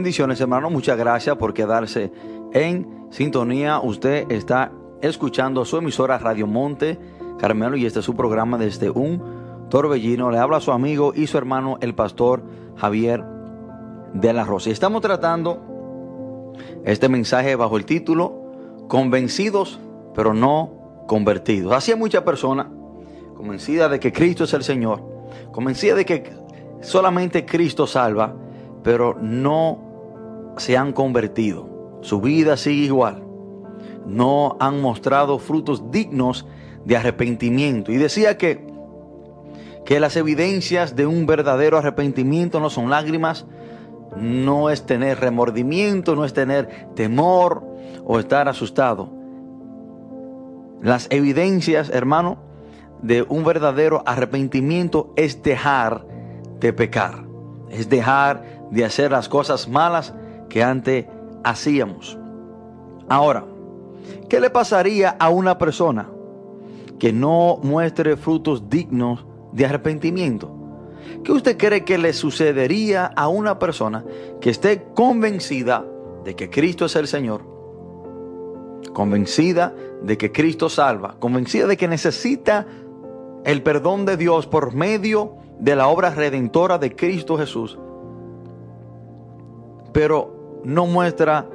[0.00, 0.70] Bendiciones, hermano.
[0.70, 2.10] Muchas gracias por quedarse
[2.54, 3.80] en sintonía.
[3.80, 4.72] Usted está
[5.02, 6.98] escuchando su emisora Radio Monte
[7.38, 10.30] Carmelo y este es su programa desde un torbellino.
[10.30, 12.42] Le habla a su amigo y su hermano, el pastor
[12.76, 13.22] Javier
[14.14, 14.70] de la Rosa.
[14.70, 16.54] Y estamos tratando
[16.86, 19.80] este mensaje bajo el título Convencidos,
[20.14, 21.74] pero no convertidos.
[21.74, 22.68] Así hay muchas personas
[23.36, 25.02] convencidas de que Cristo es el Señor,
[25.52, 26.32] convencidas de que
[26.80, 28.34] solamente Cristo salva,
[28.82, 29.89] pero no
[30.60, 31.98] se han convertido.
[32.02, 33.24] Su vida sigue igual.
[34.06, 36.46] No han mostrado frutos dignos
[36.84, 37.92] de arrepentimiento.
[37.92, 38.66] Y decía que,
[39.84, 43.46] que las evidencias de un verdadero arrepentimiento no son lágrimas,
[44.16, 47.64] no es tener remordimiento, no es tener temor
[48.04, 49.10] o estar asustado.
[50.82, 52.38] Las evidencias, hermano,
[53.02, 56.06] de un verdadero arrepentimiento es dejar
[56.58, 57.24] de pecar,
[57.70, 60.14] es dejar de hacer las cosas malas
[60.50, 61.06] que antes
[61.42, 62.18] hacíamos.
[63.08, 63.46] Ahora,
[64.28, 66.10] ¿qué le pasaría a una persona
[66.98, 70.54] que no muestre frutos dignos de arrepentimiento?
[71.24, 74.04] ¿Qué usted cree que le sucedería a una persona
[74.40, 75.86] que esté convencida
[76.24, 77.42] de que Cristo es el Señor?
[78.92, 82.66] Convencida de que Cristo salva, convencida de que necesita
[83.44, 87.78] el perdón de Dios por medio de la obra redentora de Cristo Jesús,
[89.92, 91.46] pero no muestra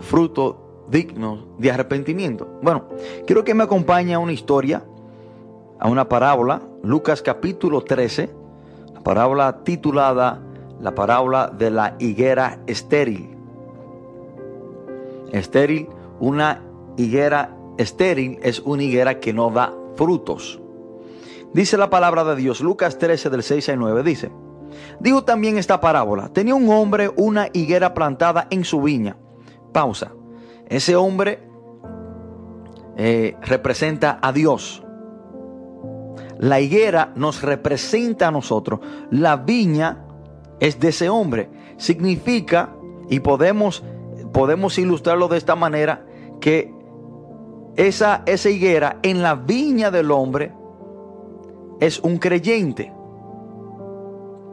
[0.00, 2.48] fruto digno de arrepentimiento.
[2.62, 2.84] Bueno,
[3.26, 4.82] quiero que me acompañe a una historia,
[5.78, 8.30] a una parábola, Lucas capítulo 13,
[8.94, 10.42] la parábola titulada
[10.80, 13.36] La parábola de la higuera estéril.
[15.32, 15.88] Estéril,
[16.18, 16.62] una
[16.96, 20.60] higuera estéril es una higuera que no da frutos.
[21.52, 24.30] Dice la palabra de Dios, Lucas 13 del 6 al 9, dice,
[25.00, 29.16] digo también esta parábola, tenía un hombre una higuera plantada en su viña.
[29.72, 30.12] Pausa.
[30.68, 31.40] Ese hombre
[32.96, 34.82] eh, representa a Dios.
[36.38, 38.80] La higuera nos representa a nosotros.
[39.10, 40.04] La viña
[40.58, 41.50] es de ese hombre.
[41.76, 42.74] Significa,
[43.08, 43.82] y podemos,
[44.32, 46.06] podemos ilustrarlo de esta manera,
[46.40, 46.72] que
[47.76, 50.52] esa, esa higuera en la viña del hombre
[51.80, 52.92] es un creyente.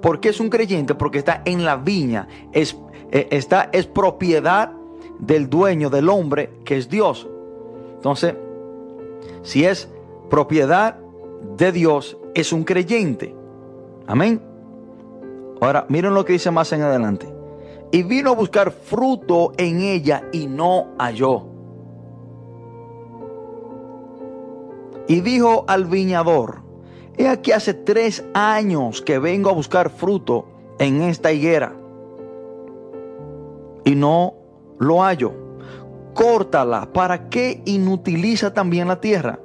[0.02, 0.96] ¿Por qué es un creyente?
[0.96, 2.78] Porque está en la viña, es,
[3.12, 4.72] eh, está, es propiedad
[5.20, 7.28] del dueño, del hombre, que es Dios.
[7.96, 8.36] Entonces,
[9.42, 9.90] si es
[10.30, 10.98] propiedad
[11.58, 13.36] de Dios, es un creyente.
[14.06, 14.42] Amén.
[15.60, 17.28] Ahora, miren lo que dice más en adelante.
[17.92, 21.46] Y vino a buscar fruto en ella y no halló.
[25.08, 26.67] Y dijo al viñador,
[27.18, 30.46] he aquí hace tres años que vengo a buscar fruto
[30.80, 31.74] en esta higuera
[33.84, 34.34] y no
[34.80, 35.34] lo hallo.
[36.14, 39.40] Córtala, ¿para qué inutiliza también la tierra?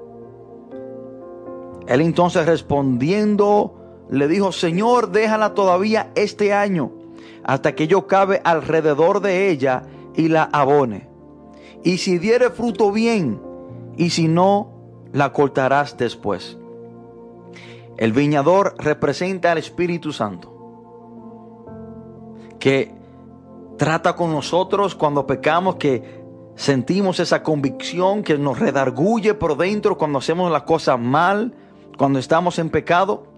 [1.87, 3.75] Él entonces respondiendo
[4.11, 6.93] le dijo, Señor, déjala todavía este año,
[7.45, 11.09] hasta que yo cabe alrededor de ella y la abone.
[11.83, 13.41] Y si diere fruto bien,
[13.97, 14.73] y si no,
[15.13, 16.59] la cortarás después.
[18.03, 20.51] El viñador representa al Espíritu Santo,
[22.59, 22.93] que
[23.79, 26.21] trata con nosotros cuando pecamos, que
[26.57, 31.55] sentimos esa convicción que nos redarguye por dentro cuando hacemos las cosas mal,
[31.97, 33.29] cuando estamos en pecado,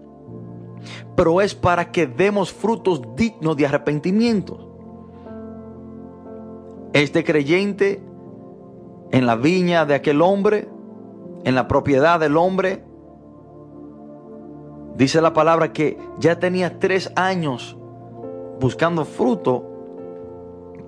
[1.15, 4.79] pero es para que demos frutos dignos de arrepentimiento.
[6.91, 8.01] Este creyente
[9.11, 10.67] en la viña de aquel hombre,
[11.43, 12.83] en la propiedad del hombre,
[14.95, 17.77] dice la palabra que ya tenía tres años
[18.59, 19.63] buscando fruto,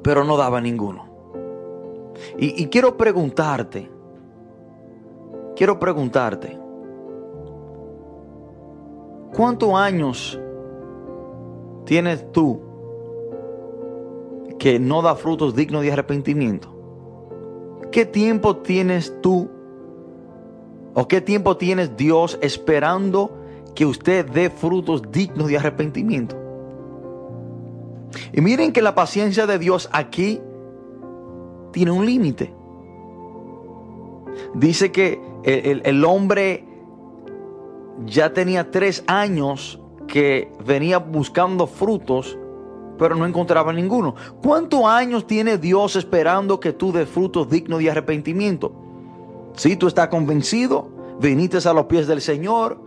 [0.02, 1.06] pero no daba ninguno.
[2.38, 3.90] Y, y quiero preguntarte,
[5.56, 6.58] quiero preguntarte,
[9.36, 10.40] ¿cuántos años
[11.86, 12.62] tienes tú
[14.58, 16.74] que no da frutos dignos de arrepentimiento?
[17.92, 19.50] ¿Qué tiempo tienes tú
[20.94, 23.32] o qué tiempo tienes Dios esperando
[23.78, 26.36] que usted dé frutos dignos de arrepentimiento?
[28.34, 30.42] Y miren que la paciencia de Dios aquí
[31.72, 32.52] tiene un límite.
[34.56, 36.66] Dice que el, hombre
[38.08, 42.36] ya tenía tres años que venía buscando frutos,
[42.98, 44.16] pero no encontraba ninguno.
[44.42, 48.72] ¿Cuántos años tiene Dios esperando que tú des frutos dignos de arrepentimiento?
[49.54, 50.90] Si tú estás convencido,
[51.22, 52.87] viniste a los pies del Señor,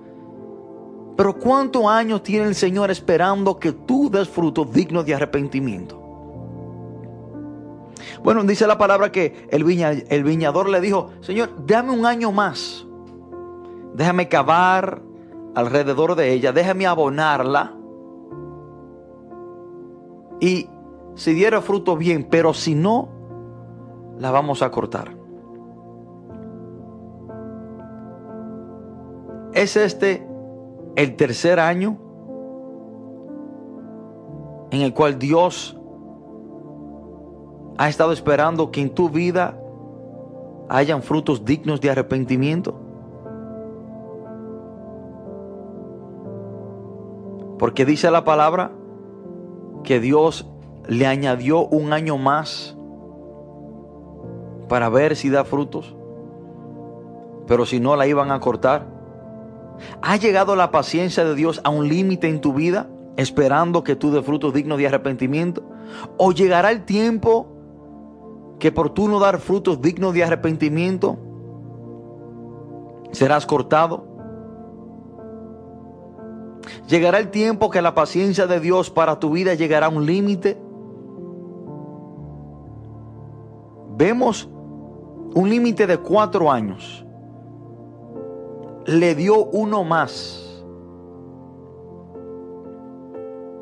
[1.21, 6.01] pero ¿cuántos años tiene el Señor esperando que tú des frutos dignos de arrepentimiento?
[8.25, 12.87] Bueno, dice la palabra que el viñador le dijo, Señor, dame un año más.
[13.93, 15.03] Déjame cavar
[15.55, 17.75] alrededor de ella, déjame abonarla.
[20.41, 20.71] Y
[21.17, 23.11] si diera fruto bien, pero si no,
[24.19, 25.15] la vamos a cortar.
[29.53, 30.30] ¿Es este
[30.97, 31.97] el tercer año
[34.71, 35.77] en el cual Dios
[37.79, 39.59] ha estado esperando que en tu vida
[40.69, 42.75] hayan frutos dignos de arrepentimiento?
[47.59, 48.73] Porque dice la palabra
[49.85, 50.51] que Dios
[50.89, 52.77] le añadió un año más
[54.69, 55.95] para ver si da frutos.
[57.47, 58.87] Pero si no, la iban a cortar.
[60.03, 64.11] ¿Ha llegado la paciencia de Dios a un límite en tu vida esperando que tú
[64.11, 65.63] dé frutos dignos de arrepentimiento?
[66.17, 67.49] ¿O llegará el tiempo
[68.59, 71.19] que por tú no dar frutos dignos de arrepentimiento
[73.13, 74.07] serás cortado?
[76.89, 80.61] ¿Llegará el tiempo que la paciencia de Dios para tu vida llegará a un límite?
[83.97, 84.49] Vemos
[85.35, 87.05] un límite de cuatro años.
[88.87, 90.63] Le dio uno más.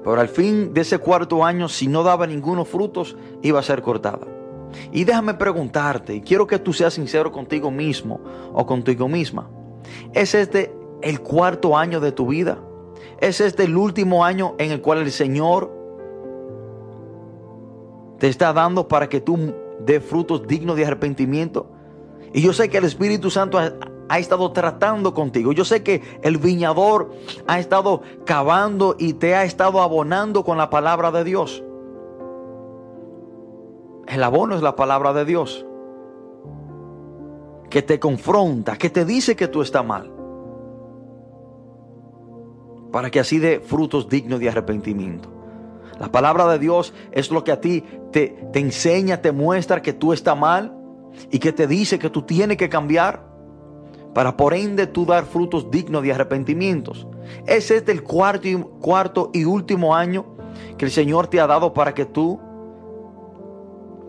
[0.04, 3.82] Pero al fin de ese cuarto año, si no daba ninguno frutos, iba a ser
[3.82, 4.26] cortada.
[4.92, 8.20] Y déjame preguntarte, y quiero que tú seas sincero contigo mismo
[8.52, 9.50] o contigo misma.
[10.12, 12.58] ¿Es este el cuarto año de tu vida?
[13.20, 15.78] ¿Es este el último año en el cual el Señor
[18.18, 21.70] te está dando para que tú de frutos dignos de arrepentimiento.
[22.32, 23.58] Y yo sé que el Espíritu Santo
[24.09, 25.52] ha, estado tratando contigo.
[25.52, 27.12] Yo sé que el viñador
[27.46, 31.62] ha estado cavando y te ha estado abonando con la palabra de Dios.
[34.06, 35.66] El abono es la palabra de Dios.
[37.68, 40.11] Que te confronta, que te dice que tú estás mal.
[42.90, 45.28] Para que así dé frutos dignos de arrepentimiento.
[46.00, 49.92] La palabra de Dios es lo que a ti te, te enseña, te muestra que
[49.92, 50.74] tú estás mal
[51.30, 53.27] y que te dice que tú tienes que cambiar
[54.18, 57.06] para por ende tú dar frutos dignos de arrepentimientos.
[57.46, 60.24] Es este el cuarto y, cuarto y último año
[60.76, 62.40] que el Señor te ha dado para que tú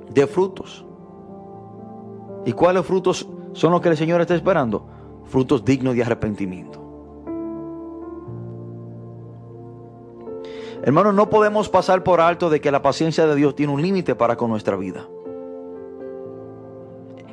[0.10, 0.84] dé frutos.
[2.44, 4.88] ¿Y cuáles frutos son los que el Señor está esperando?
[5.26, 6.82] Frutos dignos de arrepentimiento.
[10.82, 14.16] Hermanos, no podemos pasar por alto de que la paciencia de Dios tiene un límite
[14.16, 15.08] para con nuestra vida.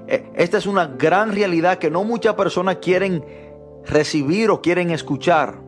[0.07, 3.25] Esta es una gran realidad que no muchas personas quieren
[3.87, 5.61] recibir o quieren escuchar.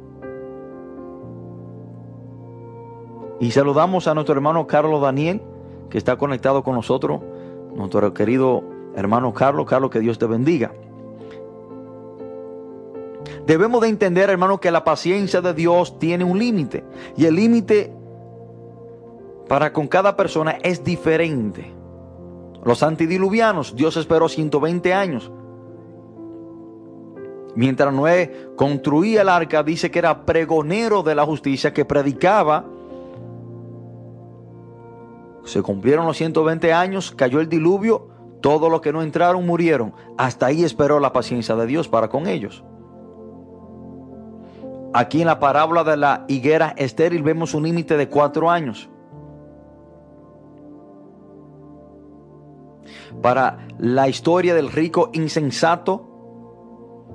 [3.40, 5.40] Y saludamos a nuestro hermano Carlos Daniel,
[5.90, 7.20] que está conectado con nosotros.
[7.74, 8.62] Nuestro querido
[8.96, 10.72] hermano Carlos, Carlos, que Dios te bendiga.
[13.46, 16.84] Debemos de entender, hermano, que la paciencia de Dios tiene un límite.
[17.16, 17.92] Y el límite
[19.48, 21.77] para con cada persona es diferente.
[22.64, 25.30] Los antidiluvianos, Dios esperó 120 años.
[27.54, 32.64] Mientras Noé construía el arca, dice que era pregonero de la justicia, que predicaba.
[35.44, 38.08] Se cumplieron los 120 años, cayó el diluvio,
[38.40, 39.94] todos los que no entraron murieron.
[40.16, 42.62] Hasta ahí esperó la paciencia de Dios para con ellos.
[44.94, 48.88] Aquí en la parábola de la higuera estéril vemos un límite de cuatro años.
[53.22, 56.08] Para la historia del rico insensato,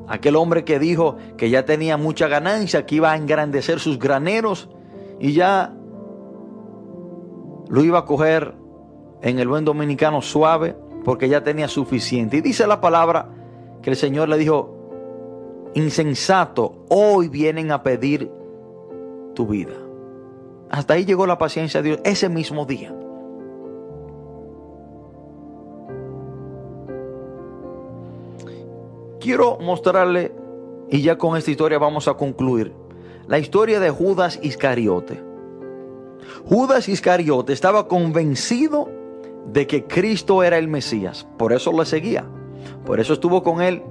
[0.08, 4.70] aquel hombre que dijo que ya tenía mucha ganancia, que iba a engrandecer sus graneros
[5.20, 5.74] y ya
[7.70, 8.54] lo iba a coger
[9.22, 12.38] en el buen dominicano suave porque ya tenía suficiente.
[12.38, 13.30] Y dice la palabra
[13.82, 18.32] que el Señor le dijo, insensato, hoy vienen a pedir
[19.34, 19.74] tu vida.
[20.70, 22.94] Hasta ahí llegó la paciencia de Dios ese mismo día.
[29.24, 30.36] Quiero mostrarle,
[30.90, 32.74] y ya con esta historia vamos a concluir,
[33.26, 35.24] la historia de Judas Iscariote.
[36.44, 38.90] Judas Iscariote estaba convencido
[39.46, 42.26] de que Cristo era el Mesías, por eso le seguía,
[42.86, 43.82] por eso estuvo con él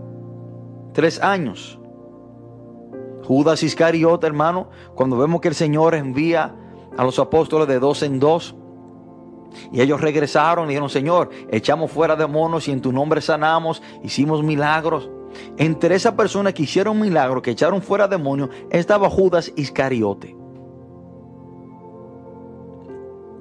[0.93, 1.81] tres años.
[3.25, 6.55] Judas Iscariote, hermano, cuando vemos que el Señor envía
[6.95, 8.55] a los apóstoles de dos en dos,
[9.73, 14.43] y ellos regresaron y dijeron, Señor, echamos fuera demonios y en tu nombre sanamos, hicimos
[14.43, 15.09] milagros.
[15.57, 20.37] Entre esas personas que hicieron milagros, que echaron fuera demonios, estaba Judas Iscariote.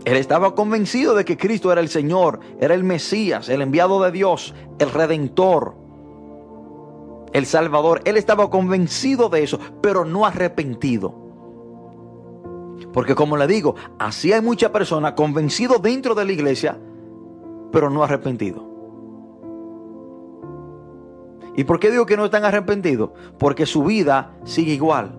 [0.03, 4.11] Él estaba convencido de que Cristo era el Señor, era el Mesías, el enviado de
[4.11, 5.81] Dios, el Redentor
[7.33, 8.01] el Salvador.
[8.05, 11.15] Él estaba convencido de eso, pero no arrepentido.
[12.93, 16.77] Porque como le digo, así hay muchas personas convencidos dentro de la iglesia,
[17.71, 18.70] pero no arrepentido.
[21.55, 23.11] ¿Y por qué digo que no están arrepentidos?
[23.37, 25.11] Porque su vida sigue igual.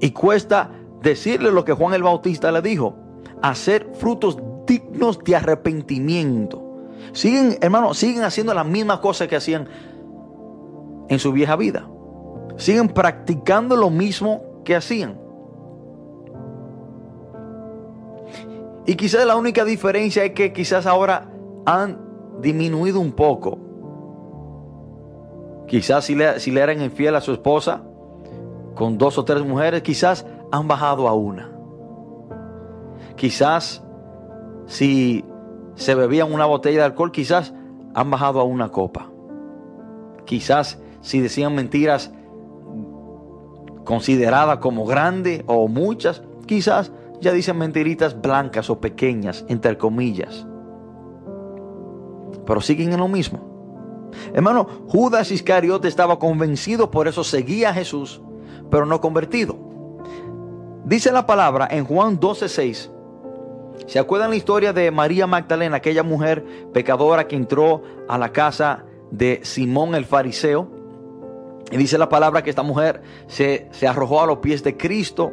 [0.00, 0.70] Y cuesta
[1.02, 2.96] decirle lo que Juan el Bautista le dijo,
[3.42, 6.62] hacer frutos dignos de arrepentimiento.
[7.12, 9.66] Siguen, hermano, siguen haciendo las mismas cosas que hacían
[11.08, 11.88] en su vieja vida.
[12.56, 15.18] Siguen practicando lo mismo que hacían.
[18.86, 21.30] Y quizás la única diferencia es que quizás ahora
[21.66, 22.07] han
[22.40, 23.58] disminuido un poco.
[25.66, 27.82] Quizás si le, si le eran infiel a su esposa
[28.74, 31.50] con dos o tres mujeres, quizás han bajado a una.
[33.16, 33.84] Quizás
[34.66, 35.24] si
[35.74, 37.54] se bebían una botella de alcohol, quizás
[37.94, 39.10] han bajado a una copa.
[40.24, 42.12] Quizás si decían mentiras
[43.84, 50.47] consideradas como grandes o muchas, quizás ya dicen mentiritas blancas o pequeñas, entre comillas.
[52.48, 54.08] Pero siguen en lo mismo.
[54.32, 58.22] Hermano, Judas Iscariote estaba convencido, por eso seguía a Jesús,
[58.70, 59.54] pero no convertido.
[60.86, 62.90] Dice la palabra en Juan 12:6.
[63.86, 66.42] ¿Se acuerdan la historia de María Magdalena, aquella mujer
[66.72, 70.70] pecadora que entró a la casa de Simón el fariseo?
[71.70, 75.32] Y dice la palabra que esta mujer se, se arrojó a los pies de Cristo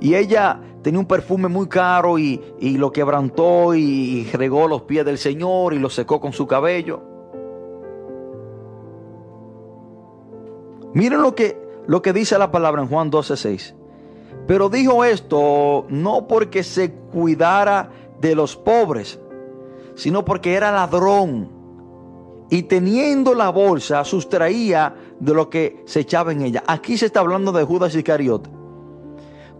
[0.00, 5.04] y ella tenía un perfume muy caro y, y lo quebrantó y, regó los pies
[5.04, 7.02] del Señor y lo secó con su cabello.
[10.94, 13.74] Miren lo que, lo que dice la palabra en Juan 12:6.
[14.46, 19.20] Pero dijo esto no porque se cuidara de los pobres,
[19.94, 21.62] sino porque era ladrón.
[22.50, 26.64] Y teniendo la bolsa, sustraía de lo que se echaba en ella.
[26.66, 28.50] Aquí se está hablando de Judas Iscariote.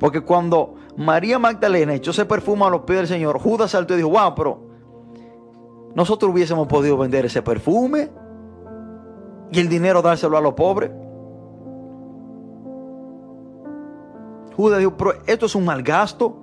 [0.01, 3.99] Porque cuando María Magdalena echó ese perfume a los pies del Señor, Judas saltó y
[3.99, 4.61] dijo, wow, pero
[5.95, 8.11] nosotros hubiésemos podido vender ese perfume
[9.53, 10.91] y el dinero dárselo a los pobres.
[14.57, 16.39] Judas dijo, pero esto es un mal gasto.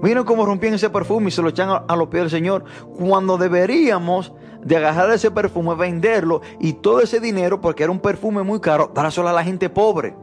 [0.00, 2.64] Miren cómo rompían ese perfume y se lo echan a, a los pies del Señor.
[2.98, 4.32] Cuando deberíamos
[4.62, 8.90] de agarrar ese perfume, venderlo y todo ese dinero, porque era un perfume muy caro,
[8.94, 10.14] dárselo a la gente pobre.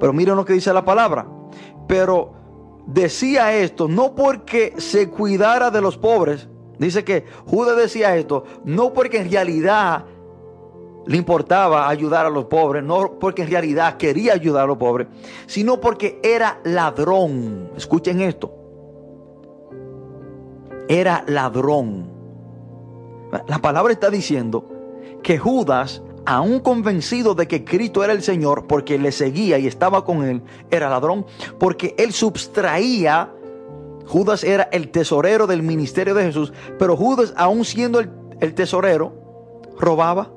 [0.00, 1.26] Pero miren lo que dice la palabra.
[1.86, 2.32] Pero
[2.86, 6.48] decía esto no porque se cuidara de los pobres.
[6.78, 10.04] Dice que Judas decía esto no porque en realidad
[11.06, 15.06] le importaba ayudar a los pobres, no porque en realidad quería ayudar a los pobres,
[15.46, 17.70] sino porque era ladrón.
[17.76, 18.52] Escuchen esto.
[20.88, 22.15] Era ladrón.
[23.46, 24.68] La palabra está diciendo
[25.22, 30.04] que Judas, aún convencido de que Cristo era el Señor, porque le seguía y estaba
[30.04, 31.26] con él, era ladrón,
[31.58, 33.32] porque él subtraía,
[34.06, 38.10] Judas era el tesorero del ministerio de Jesús, pero Judas, aún siendo el,
[38.40, 39.12] el tesorero,
[39.78, 40.30] robaba,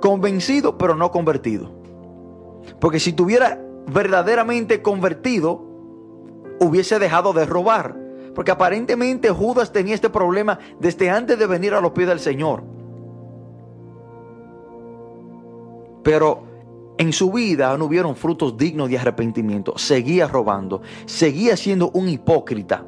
[0.00, 1.70] convencido, pero no convertido.
[2.80, 5.64] Porque si tuviera verdaderamente convertido,
[6.60, 8.05] hubiese dejado de robar.
[8.36, 12.62] Porque aparentemente Judas tenía este problema desde antes de venir a los pies del Señor.
[16.02, 16.44] Pero
[16.98, 19.78] en su vida no hubieron frutos dignos de arrepentimiento.
[19.78, 20.82] Seguía robando.
[21.06, 22.84] Seguía siendo un hipócrita.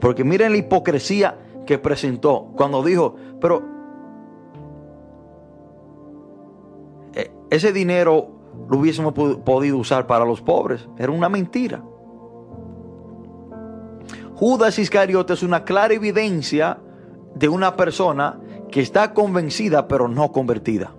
[0.00, 3.62] Porque miren la hipocresía que presentó cuando dijo, pero
[7.14, 8.30] eh, ese dinero
[8.68, 10.88] lo hubiésemos podido usar para los pobres.
[10.98, 11.84] Era una mentira.
[14.40, 16.78] Judas Iscariote es una clara evidencia
[17.34, 20.94] de una persona que está convencida pero no convertida.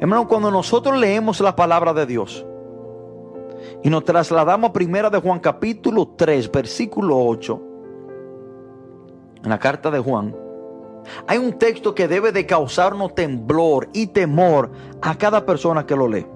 [0.00, 2.44] Hermano, cuando nosotros leemos la palabra de Dios
[3.84, 7.62] y nos trasladamos a primera de Juan capítulo 3, versículo 8,
[9.44, 10.34] en la carta de Juan,
[11.28, 16.08] hay un texto que debe de causarnos temblor y temor a cada persona que lo
[16.08, 16.26] lee.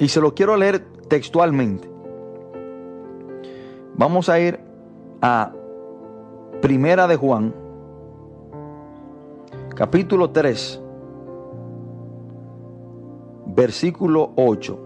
[0.00, 1.88] Y se lo quiero leer textualmente.
[3.96, 4.58] Vamos a ir
[5.20, 5.52] a
[6.62, 7.54] Primera de Juan,
[9.76, 10.80] capítulo 3,
[13.48, 14.78] versículo 8.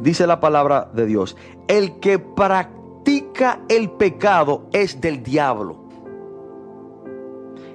[0.00, 1.36] Dice la palabra de Dios,
[1.68, 5.84] el que practica el pecado es del diablo.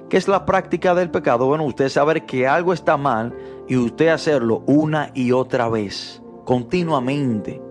[0.08, 1.46] ¿Qué es la práctica del pecado?
[1.46, 3.32] Bueno, usted sabe que algo está mal
[3.68, 7.62] y usted hacerlo una y otra vez continuamente.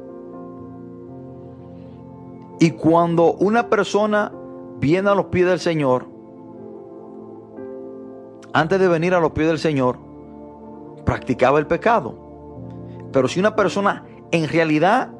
[2.59, 4.32] Y cuando una persona
[4.80, 6.05] viene a los pies del Señor,
[8.53, 9.97] antes de venir a los pies del Señor,
[11.05, 12.15] practicaba el pecado.
[13.11, 15.11] Pero si una persona en realidad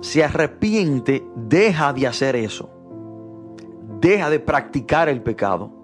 [0.00, 2.70] se arrepiente, deja de hacer eso.
[4.00, 5.77] Deja de practicar el pecado.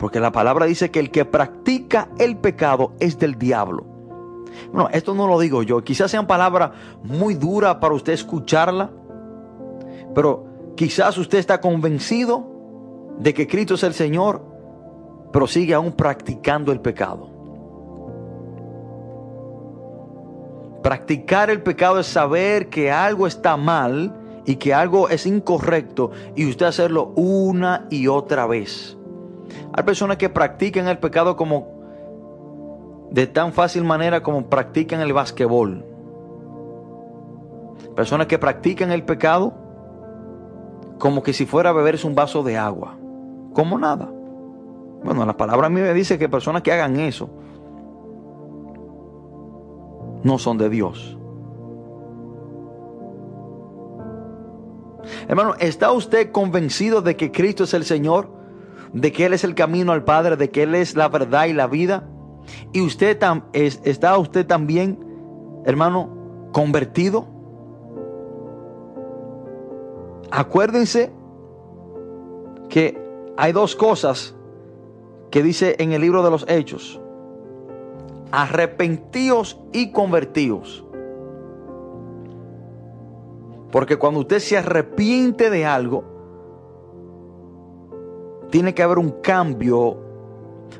[0.00, 3.84] Porque la palabra dice que el que practica el pecado es del diablo.
[4.72, 5.84] Bueno, esto no lo digo yo.
[5.84, 6.70] Quizás sean palabras
[7.02, 8.90] muy duras para usted escucharla.
[10.14, 12.46] Pero quizás usted está convencido
[13.18, 14.42] de que Cristo es el Señor,
[15.34, 17.28] pero sigue aún practicando el pecado.
[20.82, 26.48] Practicar el pecado es saber que algo está mal y que algo es incorrecto y
[26.48, 28.96] usted hacerlo una y otra vez.
[29.72, 31.80] Hay personas que practican el pecado como
[33.10, 35.84] de tan fácil manera como practican el basquetbol.
[37.94, 39.54] Personas que practican el pecado
[40.98, 42.96] como que si fuera a beberse un vaso de agua.
[43.52, 44.10] Como nada.
[45.02, 47.30] Bueno, la palabra a mí me dice que personas que hagan eso
[50.22, 51.16] no son de Dios.
[55.28, 58.39] Hermano, ¿está usted convencido de que Cristo es el Señor?
[58.92, 60.36] ¿De que Él es el camino al Padre?
[60.36, 62.08] ¿De que Él es la verdad y la vida?
[62.72, 63.18] ¿Y usted
[63.84, 64.98] está usted también,
[65.64, 67.26] hermano, convertido?
[70.30, 71.12] Acuérdense
[72.68, 73.00] que
[73.36, 74.34] hay dos cosas
[75.30, 77.00] que dice en el libro de los Hechos.
[78.32, 80.84] Arrepentíos y convertíos.
[83.70, 86.04] Porque cuando usted se arrepiente de algo,
[88.50, 89.96] tiene que haber un cambio.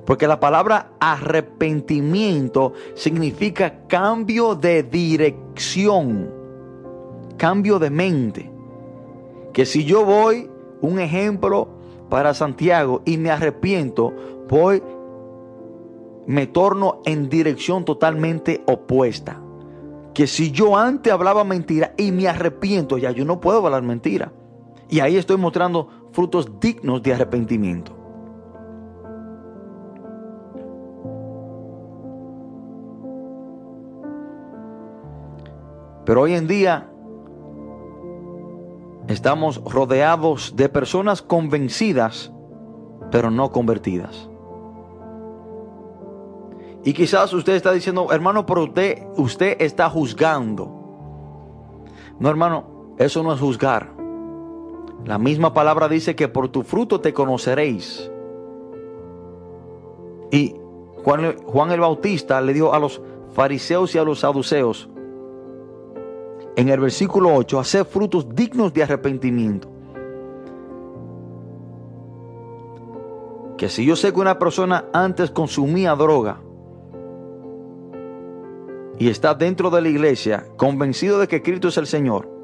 [0.04, 6.30] Porque la palabra arrepentimiento significa cambio de dirección,
[7.36, 8.50] cambio de mente.
[9.52, 10.48] Que si yo voy,
[10.80, 11.68] un ejemplo
[12.08, 14.12] para Santiago, y me arrepiento,
[14.48, 14.82] voy,
[16.26, 19.40] me torno en dirección totalmente opuesta.
[20.14, 24.32] Que si yo antes hablaba mentira y me arrepiento, ya yo no puedo hablar mentira.
[24.88, 28.00] Y ahí estoy mostrando frutos dignos de arrepentimiento.
[36.04, 36.90] Pero hoy en día
[39.06, 42.32] estamos rodeados de personas convencidas,
[43.11, 44.28] pero no convertidas.
[46.82, 50.80] Y quizás usted está diciendo, hermano, pero usted, usted está juzgando.
[52.18, 53.99] No, hermano, eso no es juzgar.
[55.05, 58.11] La misma palabra dice que por tu fruto te conoceréis.
[60.30, 60.55] Y
[61.03, 63.01] Juan, el Bautista le dijo a los
[63.32, 64.88] fariseos y a los saduceos,
[66.57, 69.68] en el versículo 8, hacer frutos dignos de arrepentimiento.
[73.57, 76.40] Que si yo sé que una persona antes consumía droga
[78.98, 82.39] y está dentro de la iglesia convencido de que Cristo es el Señor,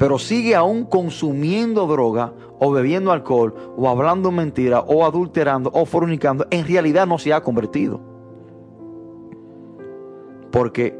[0.00, 6.46] pero sigue aún consumiendo droga o bebiendo alcohol o hablando mentira o adulterando o fornicando,
[6.50, 8.00] en realidad no se ha convertido.
[10.50, 10.98] Porque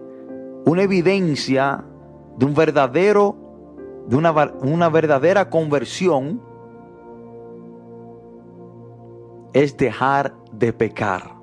[0.67, 1.83] una evidencia
[2.37, 3.37] de un verdadero,
[4.07, 6.43] de una, una verdadera conversión
[9.55, 11.37] es dejar de pecar.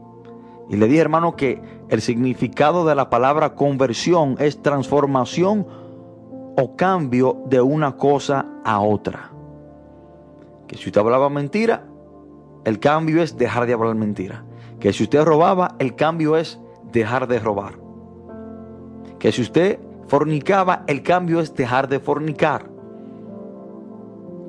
[0.70, 5.87] Y le dije, hermano, que el significado de la palabra conversión es transformación
[6.58, 9.32] o cambio de una cosa a otra.
[10.68, 11.86] Que si usted hablaba mentira,
[12.66, 14.43] el cambio es dejar de hablar mentira.
[14.80, 16.60] Que si usted robaba, el cambio es
[16.91, 17.88] dejar de robar
[19.20, 22.70] que si usted fornicaba, el cambio es dejar de fornicar.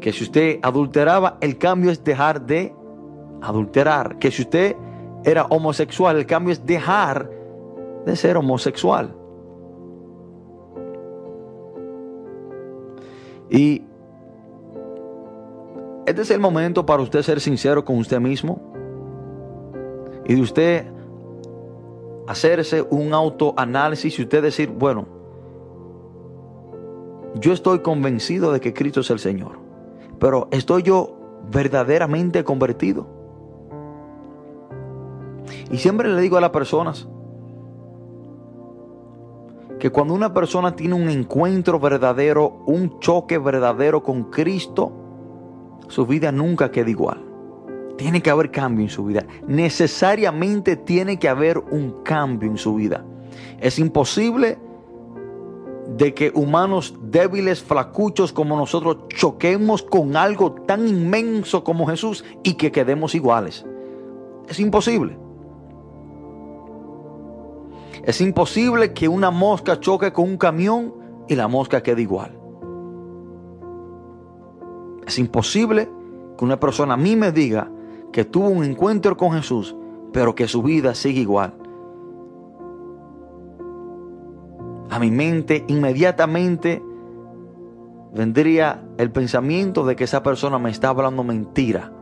[0.01, 2.75] Que si usted adulteraba, el cambio es dejar de
[3.41, 4.19] adulterar.
[4.19, 4.77] Que si usted
[5.25, 7.31] era homosexual, el cambio es dejar
[8.07, 9.15] de ser homosexual.
[13.51, 13.83] Y
[16.07, 18.73] este es el momento para usted ser sincero con usted mismo
[20.27, 20.87] y de usted
[22.27, 25.07] hacerse un autoanálisis y usted decir, bueno,
[27.35, 29.59] yo estoy convencido de que Cristo es el Señor,
[30.19, 31.19] pero ¿estoy yo
[31.51, 33.07] verdaderamente convertido?
[35.71, 37.09] Y siempre le digo a las personas
[39.79, 44.93] que cuando una persona tiene un encuentro verdadero, un choque verdadero con Cristo,
[45.89, 47.25] su vida nunca queda igual.
[47.97, 49.25] Tiene que haber cambio en su vida.
[49.47, 53.05] Necesariamente tiene que haber un cambio en su vida.
[53.61, 54.59] Es imposible
[55.97, 62.55] de que humanos débiles, flacuchos como nosotros choquemos con algo tan inmenso como Jesús y
[62.55, 63.65] que quedemos iguales.
[64.49, 65.19] Es imposible.
[68.09, 70.95] Es imposible que una mosca choque con un camión
[71.29, 72.33] y la mosca quede igual.
[75.07, 75.91] Es imposible
[76.39, 77.71] que una persona a mí me diga
[78.11, 79.77] que tuvo un encuentro con Jesús,
[80.11, 81.53] pero que su vida sigue igual.
[84.89, 86.83] A mi mente inmediatamente
[88.15, 91.93] vendría el pensamiento de que esa persona me está hablando mentira.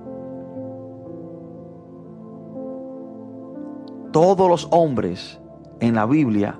[4.13, 5.41] Todos los hombres
[5.81, 6.59] en la Biblia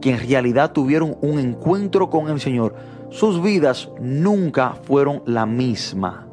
[0.00, 2.74] que en realidad tuvieron un encuentro con el Señor,
[3.10, 6.26] sus vidas nunca fueron la misma.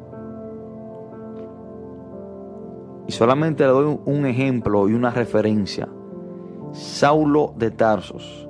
[3.08, 5.88] Y solamente le doy un ejemplo y una referencia.
[6.72, 8.48] Saulo de Tarsos,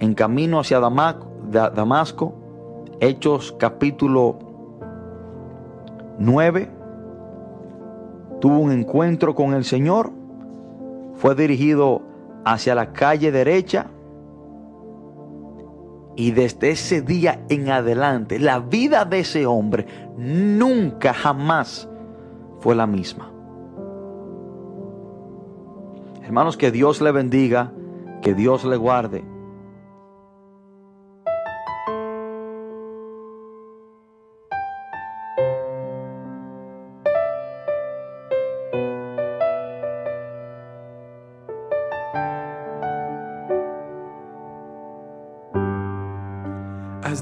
[0.00, 2.34] en camino hacia Damasco,
[3.00, 4.38] Hechos capítulo
[6.18, 6.70] 9,
[8.40, 10.10] tuvo un encuentro con el Señor,
[11.18, 12.02] fue dirigido
[12.44, 13.86] hacia la calle derecha
[16.16, 21.88] y desde ese día en adelante la vida de ese hombre nunca jamás
[22.60, 23.30] fue la misma.
[26.24, 27.72] Hermanos, que Dios le bendiga,
[28.20, 29.24] que Dios le guarde.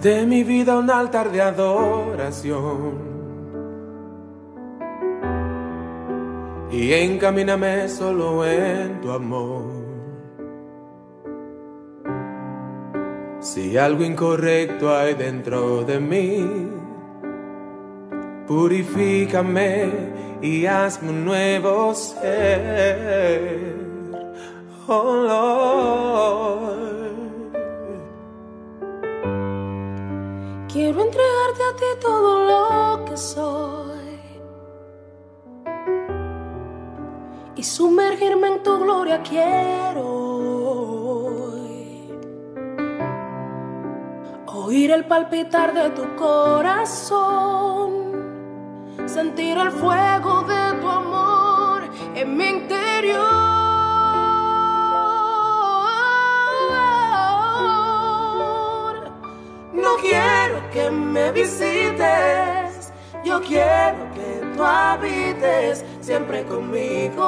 [0.06, 2.94] De mi vida un altar de adoración.
[6.70, 9.64] Y encamíname solo en tu amor.
[13.40, 16.68] Si algo incorrecto hay dentro de mí,
[18.46, 19.90] purifícame
[20.40, 23.74] y hazme un nuevo ser.
[24.86, 26.65] Oh Lord.
[30.76, 34.20] Quiero entregarte a ti todo lo que soy
[37.56, 39.22] y sumergirme en tu gloria.
[39.22, 40.04] Quiero
[44.48, 47.90] oír el palpitar de tu corazón,
[49.06, 53.24] sentir el fuego de tu amor en mi interior.
[59.72, 60.45] No quiero
[60.76, 62.92] que me visites,
[63.24, 67.24] yo quiero que tú habites siempre conmigo.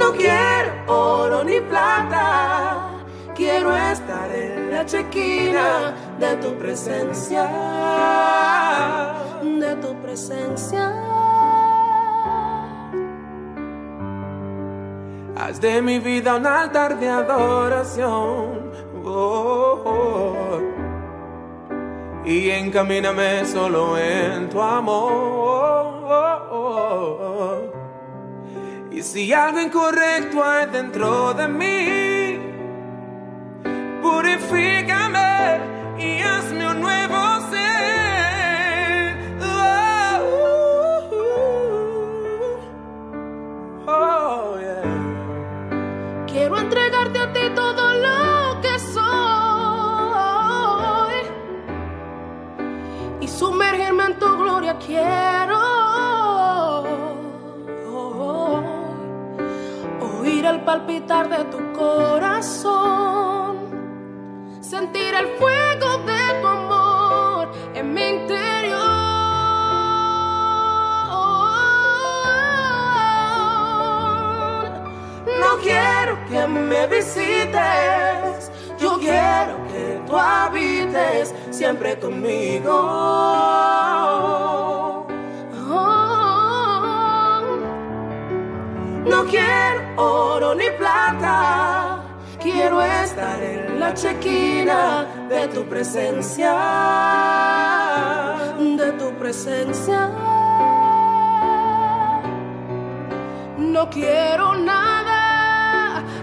[0.00, 2.88] No quiero oro ni plata,
[3.34, 7.50] quiero estar en la chequina de tu presencia,
[9.42, 11.07] de tu presencia.
[15.38, 18.72] Haz de mi vida un altar de adoración.
[19.04, 20.58] Oh.
[22.24, 25.78] Y encamíname solo en tu amor.
[28.90, 32.40] Y si algo incorrecto hay dentro de mí,
[34.02, 35.60] purifícame
[35.98, 37.97] y hazme un nuevo ser.
[46.48, 49.02] Quiero entregarte a ti todo lo que soy
[53.20, 54.78] y sumergirme en tu gloria.
[54.78, 55.58] Quiero
[60.00, 63.58] oír el palpitar de tu corazón,
[64.62, 66.27] sentir el fuego de
[76.78, 82.76] me visites, yo quiero que tú habites siempre conmigo.
[89.04, 92.02] No quiero oro ni plata,
[92.40, 96.54] quiero estar en la chequina de tu presencia,
[98.58, 100.10] de tu presencia.
[103.56, 105.07] No quiero nada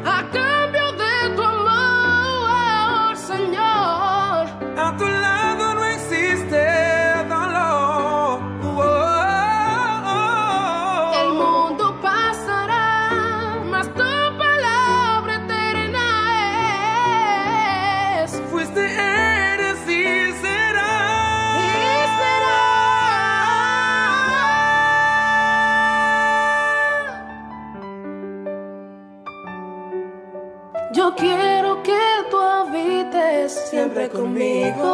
[0.06, 0.65] a cambio
[34.06, 34.86] siempre conmigo.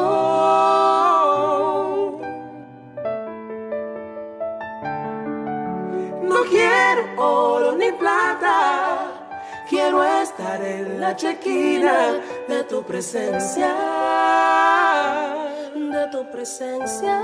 [6.24, 9.12] No quiero oro ni plata,
[9.70, 13.76] quiero estar en la chequina de tu presencia,
[15.74, 17.20] de tu presencia.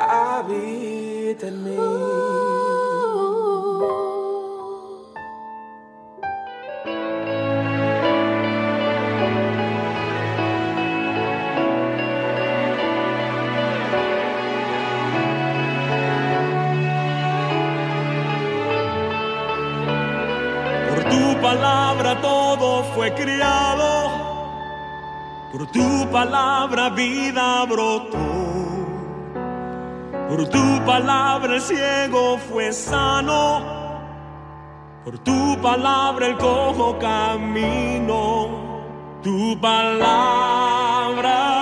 [0.00, 2.43] Habita en mí.
[25.54, 28.18] Por tu palabra vida brotó,
[30.28, 33.62] por tu palabra el ciego fue sano,
[35.04, 38.48] por tu palabra el cojo camino,
[39.22, 41.53] tu palabra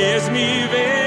[0.00, 0.97] Es mi verdad.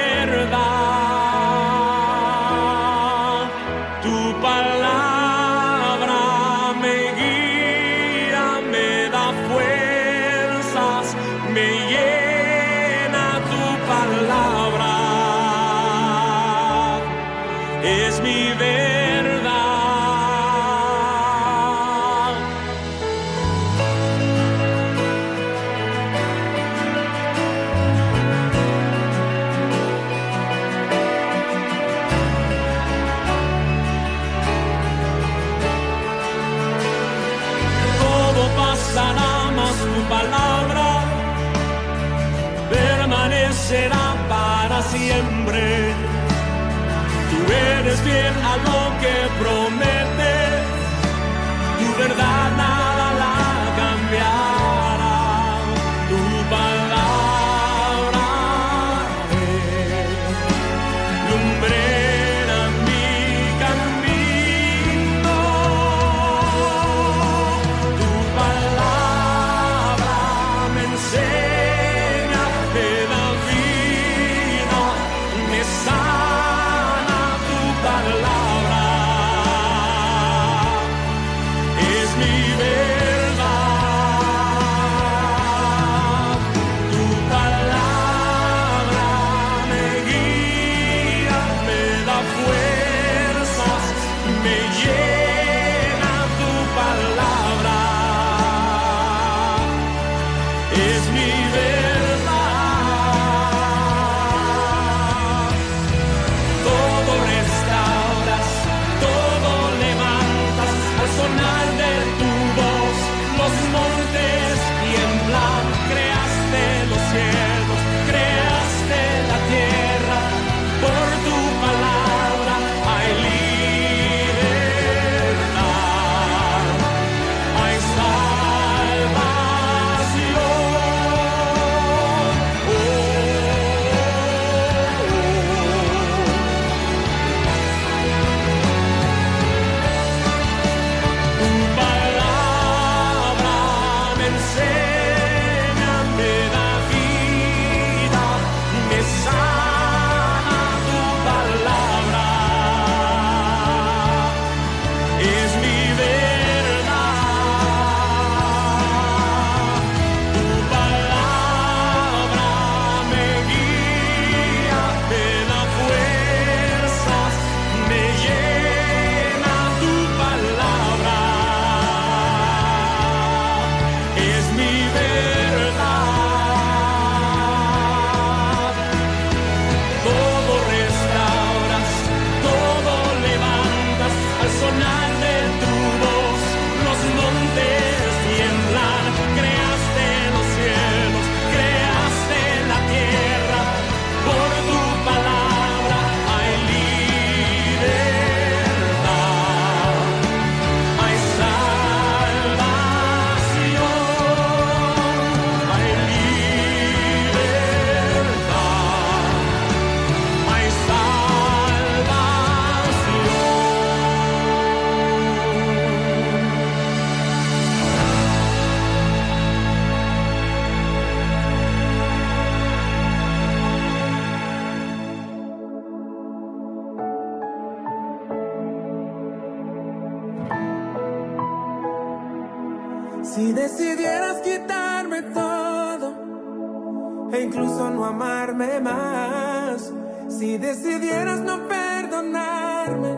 [233.34, 239.90] Si decidieras quitarme todo e incluso no amarme más,
[240.28, 243.16] si decidieras no perdonarme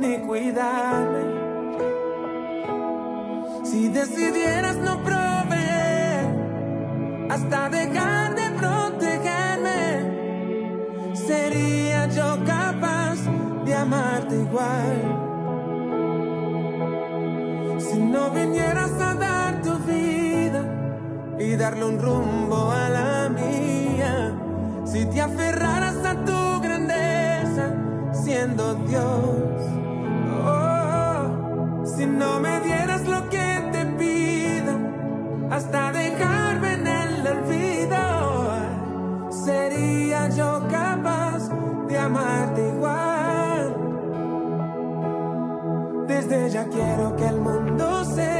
[0.00, 1.20] ni cuidarme,
[3.64, 6.24] si decidieras no proveer
[7.28, 13.18] hasta dejar de protegerme, sería yo capaz
[13.66, 15.26] de amarte igual.
[17.78, 18.99] Si no vinieras
[21.56, 24.32] darle un rumbo a la mía,
[24.84, 27.74] si te aferraras a tu grandeza
[28.12, 29.60] siendo Dios,
[30.44, 34.72] oh, si no me dieras lo que te pido,
[35.50, 37.98] hasta dejarme en el olvido,
[39.44, 41.48] sería yo capaz
[41.88, 43.76] de amarte igual.
[46.06, 48.39] Desde ya quiero que el mundo sepa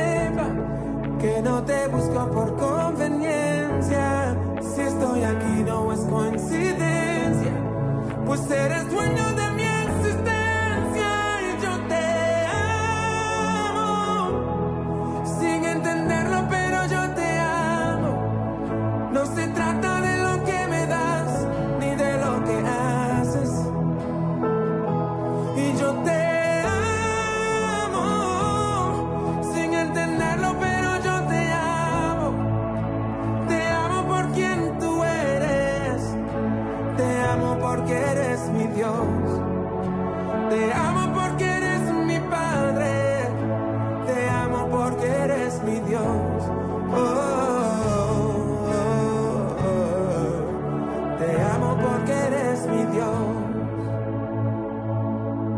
[1.20, 4.36] que no te busco por conveniencia.
[4.74, 7.52] Si estoy aquí no es coincidencia,
[8.24, 9.39] pues eres dueño de